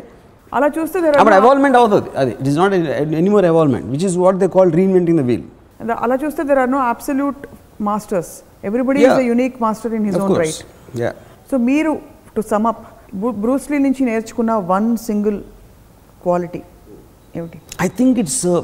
[0.53, 2.09] అలా చూస్తే అప్పుడు ఎవాల్వ్మెంట్ అవుతుంది.
[2.21, 2.75] అది it is not
[3.21, 5.45] any more evolvement which is what they call reinventing the wheel
[6.07, 7.43] అలా చూస్తే there are no absolute
[7.91, 8.33] masters
[8.71, 10.61] everybody is unique master in his of own right
[11.51, 11.93] so మీరు
[12.39, 12.83] to sum up
[13.45, 15.39] Bruce Lee నుంచి నేర్చుకున్న one single
[16.27, 16.63] quality
[17.39, 17.59] ఏమిటి?
[17.99, 18.63] Think it's, uh,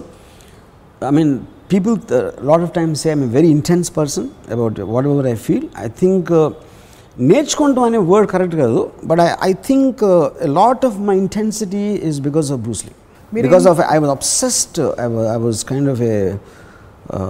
[1.09, 1.31] I mean,
[1.75, 5.65] people a lot of times say I'm a very intense person about whatever I feel.
[5.79, 6.45] I think uh,
[7.27, 10.01] నేర్చుకుంటాం అనే word correct కాదు but I I think
[10.57, 12.93] lot of my intensity is because of Bruce Lee
[13.33, 14.79] మీరు because of I was obsessed
[15.35, 16.17] I was kind of a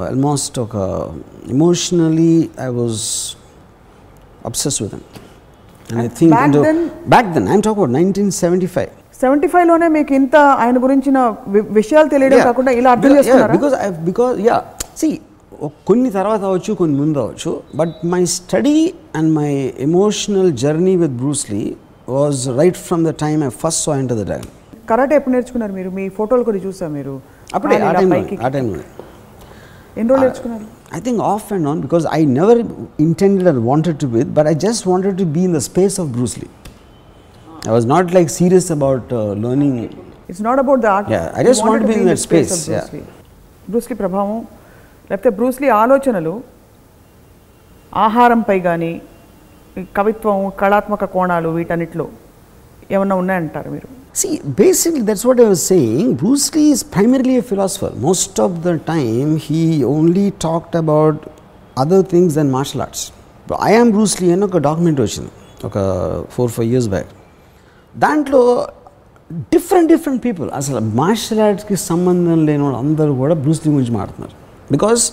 [0.09, 0.77] almost ఒక
[1.55, 2.33] emotionally
[2.67, 3.03] I was
[4.51, 5.07] obsess with and
[6.05, 6.85] I think back then-
[7.15, 8.93] back then I'm talk about nineteen seventy five
[9.25, 11.19] seventy ఫైవ్లోనే మీకు ఇంత ఆయన గురించిన
[11.81, 13.77] విషయాలు తెలియడం కాకుండా ఇలా అర్థం చేసుకున్నారా బికాస్
[14.11, 14.57] బికాస్ యా
[15.03, 15.09] సి
[15.89, 17.51] కొన్ని తర్వాత అవ్వచ్చు కొన్ని ముందు అవ్వచ్చు.
[17.81, 18.79] But my study
[19.19, 19.51] and my
[19.87, 21.63] emotional journey with Bruce Lee
[22.09, 24.51] was right from the time I first so Enter the Dragon
[24.91, 25.91] karate ఎప్పుడు నేర్చుకున్నారు మీరు?
[25.91, 27.15] మీ ఫోటోలు కూడా చూసా మీరు?
[27.55, 28.83] అప్పుడే ఆ టైంలో ఆ టైంలో
[29.97, 30.67] ఎన్ని రోజులు నేర్చుకున్నారు?
[30.97, 32.61] I think off and on because I never
[33.07, 36.11] intended and wanted to with but I just wanted to be in the space of
[36.11, 36.49] Bruce Lee
[37.68, 39.10] I was not like serious about
[39.46, 39.80] learning
[40.30, 42.88] it's not about the art Yeah, I just want to be in that space, yeah.
[43.72, 44.38] Bruce Lee ప్రభావం
[45.10, 46.34] లేకపోతే Bruce Lee ఆలోచనలు
[48.06, 48.92] ఆహారంపై కానీ
[49.98, 52.08] కవిత్వం కళాత్మక కోణాలు వీటన్నిటిలో
[52.96, 56.06] ఏమన్నా ఉన్నాయంటారు మీరు See, basically, that's what I was saying.
[56.16, 57.92] Bruce Lee is primarily a philosopher.
[58.08, 61.18] Most of the time, he only talked about
[61.78, 63.02] other things than martial arts.
[63.48, 65.32] But I am Bruce Lee అని ఒక documentary వచ్చింది
[65.70, 65.78] ఒక
[66.36, 67.12] four five years back
[67.97, 68.69] దాంట్లో
[69.33, 74.37] different different people అసలు martial ఆర్ట్స్కి సంబంధం లేని వాళ్ళు అందరూ కూడా బ్రూస్ లీ గురించి మాట్లాడుతున్నారు.
[74.73, 75.13] బికాస్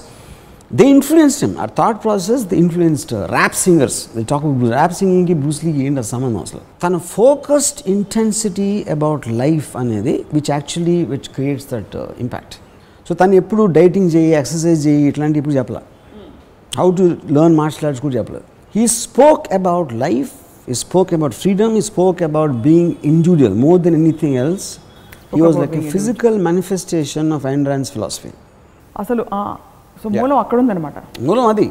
[0.73, 5.65] దే ఇన్ఫ్లుయెన్స్డ్ హిమ్ ఆ thought process they influenced rap singers they talk rap సింగింగ్కి Bruce
[5.65, 6.59] లీకి ఏంటి సంబంధం అసలు?
[6.83, 12.53] తన ఫోకస్డ్ ఇంటెన్సిటీ అబౌట్ లైఫ్ అనేది which actually which creates that impact
[13.09, 15.79] so తను ఎప్పుడు డైటింగ్ చేయి ఎక్సర్సైజ్ చేయి ఇట్లాంటి ఇప్పుడు చెప్పలే?
[16.77, 18.43] How to learn martial arts కూడా చెప్పలేదు.
[18.75, 20.29] He spoke about life
[20.71, 24.67] he spoke about freedom he spoke about being individual more than anything else
[25.35, 28.31] he was like a physical manifestation of Ayn Rand's philosophy
[29.03, 29.23] అసలు
[30.01, 30.97] so మూలం అక్కడ ఉందన్నమాట
[31.27, 31.67] మూలం అది.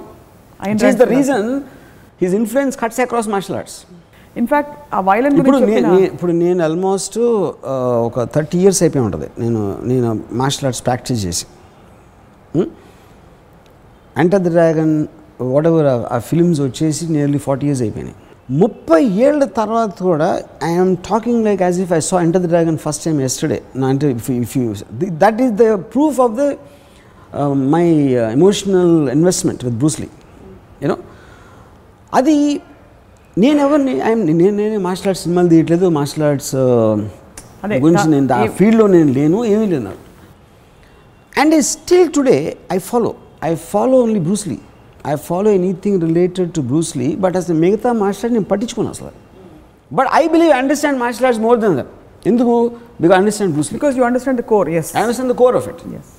[0.64, 1.48] Ayn it is the Rand's reason
[2.22, 3.78] his influence cuts across martial arts
[4.40, 5.59] in fact ఆ violin ఇప్పుడు
[6.16, 7.16] ఇప్పుడు నేను ఆల్మోస్ట్
[8.09, 9.28] ఒక థర్టీ ఇయర్స్ అయిపోయి ఉంటుంది.
[9.42, 10.09] నేను నేను
[10.40, 11.46] మార్షల్ ఆర్ట్స్ ప్రాక్టీస్ చేసి.
[14.22, 14.94] Enter the dragon
[15.55, 18.16] whatever ఆ ఫిల్మ్స్ వచ్చేసి నియర్లీ ఫార్టీ ఇయర్స్ అయిపోయినాయి.
[18.59, 20.28] ముప్పై ఏళ్ళ తర్వాత కూడా
[20.66, 24.07] I'm talking like as if I saw Enter the Dragon first time yesterday నా అంటే
[24.14, 24.64] if if you
[25.20, 26.44] that is the proof of the
[27.70, 27.84] my
[28.32, 30.09] emotional investment with Bruce Lee
[30.82, 30.96] you know
[32.12, 32.36] అది
[33.36, 36.55] నేను ఎవరిని ఐఎమ్ నేను నేనే martial arts సినిమాలు తీయట్లేదు martial arts
[37.64, 40.03] అదే, గురించి దా- నేను ఆ ఏ- ఫీల్డ్లో నేను లేను ఏమీ లేదు నాకు
[41.32, 42.36] and still today
[42.70, 43.11] I follow
[43.44, 44.57] I follow only Bruce Lee
[45.12, 49.12] I follow anything related to Bruce Lee but అసలు మిగతా ఆర్ట్ నేను పట్టించుకోను అసలు.
[49.98, 51.92] But I believe understand martial arts more than that
[52.30, 52.55] ఎందుకు?
[53.03, 55.82] Because understand Bruce Lee because you understand the core as I understand the core of it
[55.98, 56.11] yes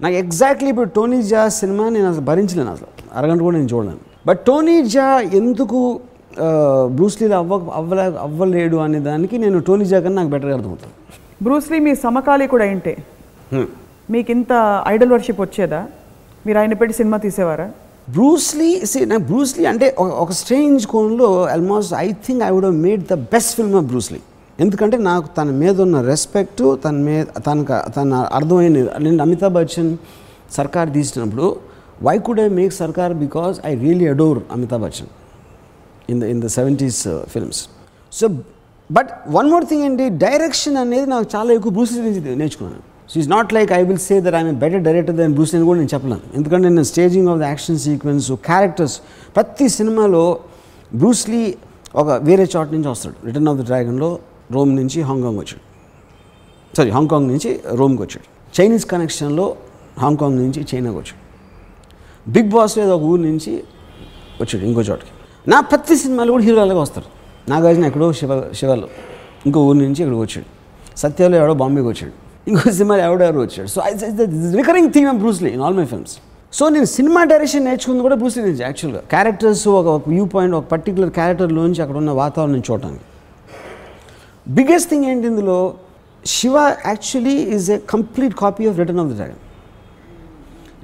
[0.00, 2.90] నాకు exactly ఇప్పుడు Tony Jaa సినిమా నేను అసలు భరించలేను అసలు.
[3.18, 4.02] అరగంట కూడా నేను చూడలేను.
[4.28, 5.06] బట్ టోనీ జా
[5.40, 5.80] ఎందుకు
[6.96, 10.94] బ్రూస్లీలో అవ్వ అవ్వలే అవ్వలేడు అనే దానికి నేను టోనీ జా కన్నా నాకు బెటర్గా అర్థమవుతుంది.
[11.46, 12.94] బ్రూస్లీ మీ సమకాలి కూడా ఏంటే
[14.14, 14.52] మీకు ఇంత
[14.92, 15.80] ఐడల్ వర్షిప్ వచ్చేదా?
[16.46, 17.66] మీరు ఆయన పెట్టి సినిమా తీసేవారా?
[18.08, 23.56] బ్రూస్లీ నాకు బ్రూస్లీ అంటే ఒక- స్ట్రేంజ్ కోణంలో almost I think I would made the best
[23.56, 24.20] film of Bruce Lee
[24.60, 29.96] ఎందుకంటే నాకు తన మీద ఉన్న రెస్పెక్ట్ తన మీద తనకు తన అర్థమైన నేను అమితాబ్ బచ్చన్
[30.50, 31.46] సర్కార్ తీసినప్పుడు
[32.02, 35.10] why could I make Sarkar because I really adore Amitabh Bachchan
[36.10, 37.68] in the in the seventies films
[38.12, 38.28] so
[38.90, 42.82] but one more thing ఏంటి డైరెక్షన్ అనేది నాకు చాలా ఎక్కువ బ్రూస్లీ నుంచి నేర్చుకున్నాను.
[43.10, 45.78] So is not like I will say that I'm better director than Bruce అని కూడా
[45.80, 46.24] నేను చెప్పలేను.
[46.38, 48.96] ఎందుకంటే నేను staging of the action sequence characters
[49.36, 50.24] ప్రతి సినిమాలో
[51.02, 51.42] బ్రూస్లీ
[52.00, 53.16] ఒక వేరే చోట నుంచి వస్తాడు.
[53.26, 54.10] రిటర్న్ ఆఫ్ ద డ్రాగన్లో
[54.54, 55.62] రోమ్ నుంచి హాంకాంగ్ వచ్చాడు.
[56.76, 57.50] సారీ హాంకాంగ్ నుంచి
[57.80, 58.26] రోమ్కి వచ్చాడు.
[58.56, 59.46] చైనీస్ కనెక్షన్లో
[60.04, 61.20] హాంకాంగ్ నుంచి చైనాకి వచ్చాడు.
[62.34, 63.52] బిగ్ బాస్ ఏదో ఒక ఊరు నుంచి
[64.40, 65.12] వచ్చాడు ఇంకో చోటకి
[65.52, 67.08] నా ప్రతి సినిమాలో కూడా హీరోలుగా వస్తారు.
[67.52, 68.88] నాగార్జున ఎక్కడో శివ శివలో
[69.46, 70.48] ఇంకో ఊరు నుంచి ఇక్కడికి వచ్చాడు.
[71.02, 72.14] సత్యాలో ఎవడో బాంబేకి వచ్చాడు.
[72.48, 73.68] ఇంకో సినిమాలో ఎవడో ఎవరు వచ్చాడు.
[73.74, 73.80] So
[74.60, 76.14] recurring theme of Bruce Lee in all my films
[76.58, 81.10] so నేను సినిమా డైరెక్షన్ నేర్చుకుంది కూడా బ్రూస్లీ నుంచి యాక్చువల్గా క్యారెక్టర్స్ ఒక వ్యూ పాయింట్ ఒక పర్టికులర్
[81.18, 83.06] క్యారెక్టర్లోంచి అక్కడ ఉన్న వాతావరణం చూడటానికి.
[84.56, 85.58] బిగ్గెస్ట్ థింగ్ ఏంటి ఇందులో?
[86.24, 86.56] Shiva
[86.90, 89.42] actually is a complete copy of Return of the Dragon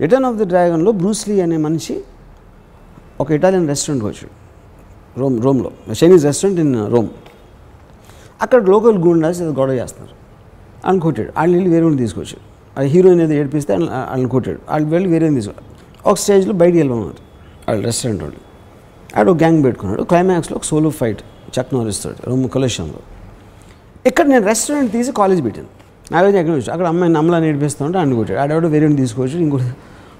[0.02, 1.96] Return of the డ్రాగన్లో Bruce Lee అనే మనిషి
[3.22, 4.34] ఒక ఇటాలియన్ రెస్టారెంట్కి వచ్చాడు.
[5.20, 7.10] రోమ్ రోమ్లో చైనీస్ రెస్టారెంట్ ఇన్ రోమ్
[8.44, 10.16] అక్కడ లోకల్ గూండాస్ గొడవ చేస్తున్నారు.
[10.84, 15.08] వాళ్ళని కొట్టాడు వాళ్ళు వెళ్ళి వేరే వాళ్ళని తీసుకొచ్చాడు ఆ హీరోయిన్ ఏదో ఏడిపిస్తే వాళ్ళని కొట్టాడు వాళ్ళు వెళ్ళి
[15.08, 15.54] వేరే తీసుకు
[16.06, 17.30] ఒక స్టేజ్లో బయటికి వెళ్ళమన్నారు
[17.68, 18.38] వాళ్ళు రెస్టారెంట్ వాళ్ళు.
[19.16, 20.02] ఆడు గ్యాంగ్ పెట్టుకున్నాడు.
[20.02, 21.22] క్లైమాక్స్లో ఒక సోలో ఫైట్
[21.58, 22.30] చక్ నోరిస్తాడు.
[22.30, 23.00] రూమ్ కొలేషన్లో
[24.06, 25.68] ఇక్కడ నేను రెస్టారెంట్ తీసి కాలేజ్ పెట్టాను.
[26.12, 26.70] నాగార్జున ఎక్కడ వచ్చి?
[26.70, 29.64] అక్కడ అమ్మాయి నమ్మలా నేర్పిస్తూ ఉంటే అన్ని కొట్టాడు ఆడవాడు వేరే తీసుకొచ్చి ఇంకోటి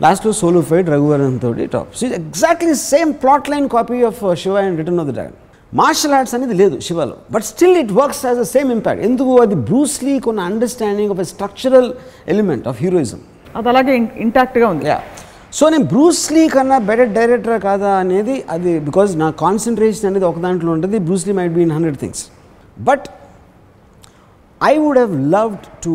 [0.03, 4.79] లాస్ట్లో సోలో ఫైట్ రఘువరన్ తోటి top so exactly same plot line copy of Shiva and
[4.79, 7.17] Return of the Dragon martial arts అనేది లేదు శివలో.
[7.35, 11.27] But still it works as the same impact ఎందుకు అది బ్రూస్లీ కొన్న understanding of a
[11.33, 11.91] structural
[12.35, 13.21] element of heroism
[13.59, 13.95] అది అలాగే
[14.25, 14.85] ఇంటాక్ట్గా ఉంది.
[14.93, 14.99] Yeah
[15.59, 20.71] so నేను బ్రూస్లీ కన్నా బెటర్ డైరెక్టర్ కాదా అనేది అది బికాజ్ నా కాన్సన్ట్రేషన్ అనేది ఒక దాంట్లో
[20.77, 20.99] ఉంటుంది.
[21.09, 22.23] Bruce Lee might be in hundred things
[22.91, 23.07] but
[24.61, 25.95] I would have loved to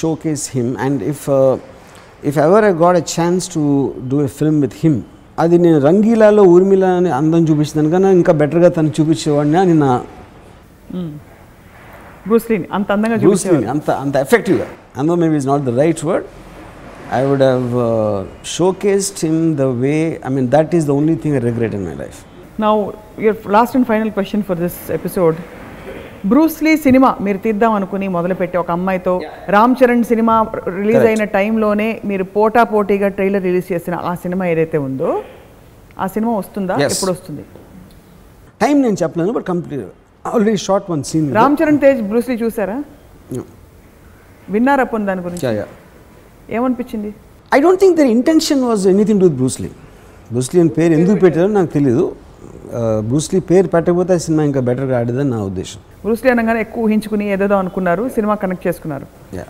[0.24, 1.24] showcase him and if
[2.30, 3.62] if ever I got a chance to
[4.12, 4.98] do a film with him
[5.38, 9.90] అది నేను రంగీలాలో ఊర్మిళ అని అందం చూపించిన కన్నా ఇంకా బెటర్గా తను చూపించేవాడిని అని నా
[12.26, 14.68] బ్రూస్లీని అంత అందంగా బ్రూస్లీ చూపించేవారు అంత అంత ఎఫెక్టివ్గా
[14.98, 16.28] అందో maybe is not the right word
[17.14, 17.74] I would have
[18.84, 19.94] showcased him the way
[20.28, 22.20] I mean that is the only thing I regret in my life
[22.60, 22.74] now
[23.18, 25.38] your last and final question for this episode
[26.30, 29.14] Bruce Lee cinema మీరు తీద్దాం అనుకుని మొదలుపెట్టి ఒక అమ్మాయితో
[29.54, 30.34] Ram Charan cinema
[30.78, 31.04] release.
[31.10, 35.10] అయిన టైంలోనే మీరు పోటా పోటీగా ట్రైలర్ రిలీజ్ చేసిన ఆ సినిమా ఏదైతే ఉందో
[36.04, 36.74] ఆ సినిమా వస్తుందా.
[36.88, 37.44] ఎప్పుడు వస్తుంది?
[38.62, 39.84] టైం నేను చెప్పలేను but complete
[40.24, 42.76] already short one scene Ram Charan Tej Bruce Lee చూసారా?
[44.54, 45.46] విన్నారా పొంది దాని గురించి?
[46.56, 47.10] ఏమనిపించింది?
[47.56, 49.70] I don't think their intention was anything to Bruce Lee
[50.32, 52.04] Bruce Lee అని పేరు ఎందుకు పెట్టారో నాకు తెలియదు
[53.08, 55.80] బ్రూస్లీ పేరు పెట్టకపోతే ఆ సినిమా ఇంకా బెటర్గా ఆడేదని నా ఉద్దేశం.
[56.04, 59.06] బ్రూస్లీ అనగానే ఎక్కువ ఊహించుకుని ఏదేదో అనుకున్నారు సినిమా కనెక్ట్ చేసుకున్నారు.
[59.38, 59.44] Yeah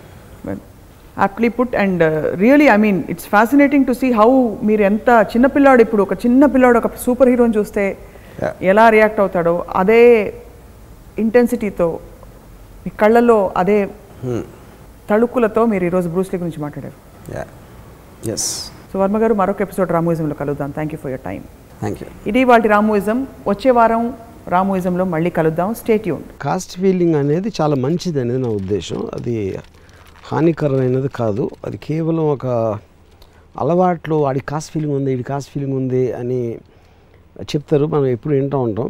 [1.23, 2.03] aptly put and
[2.39, 4.29] really I mean it's fascinating to see how
[4.69, 7.85] మీరు ఎంత చిన్న పిల్లాడు ఇప్పుడు ఒక చిన్న పిల్లాడు ఒక సూపర్ హీరోని చూస్తే.
[8.71, 10.01] ఎలా రియాక్ట్ అవుతాడో అదే
[11.23, 11.87] ఇంటెన్సిటీతో
[12.85, 13.77] మీ కళ్ళల్లో అదే
[15.09, 16.97] తళుక్కులతో మీరు ఈరోజు బ్రూస్లీ గురించి మాట్లాడారు.
[18.91, 20.71] సో వర్మ గారు మరొక ఎపిసోడ్ రామూయిజంలో కలుద్దాం.
[20.71, 21.41] Thank you for your time
[21.79, 23.17] thank you ఇది వాటి రామూయిజం.
[23.47, 24.03] వచ్చే వారం
[24.47, 25.69] రామూయిజంలో మళ్ళీ కలుద్దాం.
[25.73, 28.99] స్టేట్ యూన్ కాస్ట్ ఫీలింగ్ అనేది చాలా మంచిది అనేది నా ఉద్దేశం.
[29.13, 29.35] అది
[30.29, 31.43] హానికరమైనది కాదు.
[31.65, 32.45] అది కేవలం ఒక
[33.63, 36.41] అలవాట్లు వాడి కాస్ట్ ఫీలింగ్ ఉంది వీడి కాస్ట్ ఫీలింగ్ ఉంది అని
[37.41, 37.85] చెప్తారు.
[37.85, 38.89] మనం ఎప్పుడు వింటూ ఉంటాం.